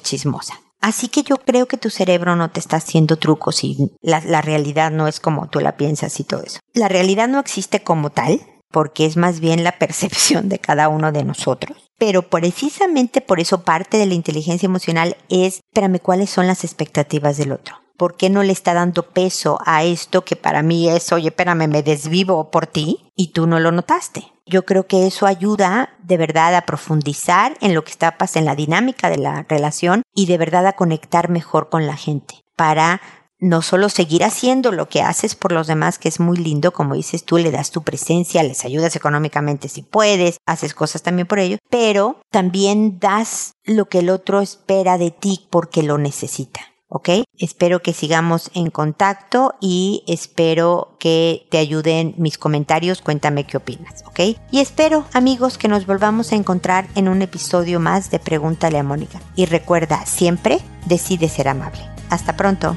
chismosa. 0.00 0.60
Así 0.86 1.08
que 1.08 1.24
yo 1.24 1.38
creo 1.38 1.66
que 1.66 1.78
tu 1.78 1.90
cerebro 1.90 2.36
no 2.36 2.52
te 2.52 2.60
está 2.60 2.76
haciendo 2.76 3.16
trucos 3.16 3.64
y 3.64 3.90
la, 4.02 4.20
realidad 4.40 4.92
no 4.92 5.08
es 5.08 5.18
como 5.18 5.48
tú 5.48 5.58
la 5.58 5.76
piensas 5.76 6.20
y 6.20 6.22
todo 6.22 6.44
eso. 6.44 6.60
La 6.74 6.86
realidad 6.86 7.26
no 7.26 7.40
existe 7.40 7.82
como 7.82 8.10
tal, 8.10 8.40
porque 8.70 9.04
es 9.04 9.16
más 9.16 9.40
bien 9.40 9.64
la 9.64 9.78
percepción 9.80 10.48
de 10.48 10.60
cada 10.60 10.88
uno 10.88 11.10
de 11.10 11.24
nosotros. 11.24 11.90
Pero 11.98 12.22
precisamente 12.22 13.20
por 13.20 13.40
eso 13.40 13.64
parte 13.64 13.98
de 13.98 14.06
la 14.06 14.14
inteligencia 14.14 14.66
emocional 14.66 15.16
es, 15.28 15.54
espérame, 15.56 15.98
¿cuáles 15.98 16.30
son 16.30 16.46
las 16.46 16.62
expectativas 16.62 17.36
del 17.36 17.50
otro? 17.50 17.80
¿Por 17.96 18.16
qué 18.16 18.30
no 18.30 18.42
le 18.42 18.52
está 18.52 18.74
dando 18.74 19.04
peso 19.04 19.58
a 19.64 19.84
esto 19.84 20.24
que 20.24 20.36
para 20.36 20.62
mí 20.62 20.88
es, 20.88 21.12
oye, 21.12 21.28
espérame, 21.28 21.68
me 21.68 21.82
desvivo 21.82 22.50
por 22.50 22.66
ti 22.66 23.10
y 23.16 23.28
tú 23.28 23.46
no 23.46 23.58
lo 23.58 23.72
notaste? 23.72 24.32
Yo 24.44 24.64
creo 24.64 24.86
que 24.86 25.06
eso 25.06 25.26
ayuda 25.26 25.90
de 26.02 26.16
verdad 26.16 26.54
a 26.54 26.66
profundizar 26.66 27.56
en 27.60 27.74
lo 27.74 27.84
que 27.84 27.90
está 27.90 28.18
pasando, 28.18 28.40
en 28.40 28.44
la 28.46 28.54
dinámica 28.54 29.08
de 29.08 29.18
la 29.18 29.46
relación 29.48 30.02
y 30.14 30.26
de 30.26 30.38
verdad 30.38 30.66
a 30.66 30.74
conectar 30.74 31.30
mejor 31.30 31.68
con 31.68 31.86
la 31.86 31.96
gente 31.96 32.44
para 32.54 33.00
no 33.38 33.62
solo 33.62 33.88
seguir 33.88 34.24
haciendo 34.24 34.72
lo 34.72 34.88
que 34.88 35.02
haces 35.02 35.34
por 35.34 35.52
los 35.52 35.66
demás, 35.66 35.98
que 35.98 36.08
es 36.08 36.20
muy 36.20 36.36
lindo, 36.38 36.72
como 36.72 36.94
dices 36.94 37.24
tú, 37.24 37.38
le 37.38 37.50
das 37.50 37.70
tu 37.70 37.82
presencia, 37.82 38.42
les 38.42 38.64
ayudas 38.64 38.96
económicamente 38.96 39.68
si 39.68 39.82
puedes, 39.82 40.38
haces 40.46 40.74
cosas 40.74 41.02
también 41.02 41.26
por 41.26 41.38
ello, 41.38 41.58
pero 41.70 42.20
también 42.30 42.98
das 42.98 43.54
lo 43.64 43.88
que 43.88 43.98
el 43.98 44.10
otro 44.10 44.40
espera 44.40 44.98
de 44.98 45.10
ti 45.10 45.46
porque 45.50 45.82
lo 45.82 45.98
necesita. 45.98 46.60
¿Ok? 46.88 47.10
Espero 47.38 47.82
que 47.82 47.92
sigamos 47.92 48.50
en 48.54 48.70
contacto 48.70 49.54
y 49.60 50.04
espero 50.06 50.96
que 50.98 51.46
te 51.50 51.58
ayuden 51.58 52.14
mis 52.16 52.38
comentarios, 52.38 53.02
cuéntame 53.02 53.44
qué 53.44 53.56
opinas, 53.56 54.04
¿ok? 54.06 54.20
Y 54.50 54.60
espero, 54.60 55.06
amigos, 55.12 55.58
que 55.58 55.68
nos 55.68 55.86
volvamos 55.86 56.32
a 56.32 56.36
encontrar 56.36 56.88
en 56.94 57.08
un 57.08 57.22
episodio 57.22 57.80
más 57.80 58.10
de 58.10 58.18
Pregúntale 58.18 58.78
a 58.78 58.82
Mónica. 58.82 59.20
Y 59.34 59.46
recuerda, 59.46 60.06
siempre 60.06 60.60
decide 60.86 61.28
ser 61.28 61.48
amable. 61.48 61.80
Hasta 62.08 62.36
pronto. 62.36 62.76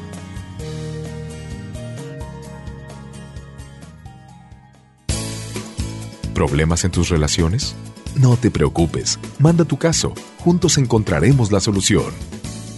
¿Problemas 6.34 6.86
en 6.86 6.92
tus 6.92 7.10
relaciones? 7.10 7.76
No 8.16 8.38
te 8.38 8.50
preocupes, 8.50 9.20
manda 9.40 9.66
tu 9.66 9.78
caso, 9.78 10.14
juntos 10.40 10.78
encontraremos 10.78 11.52
la 11.52 11.60
solución 11.60 12.39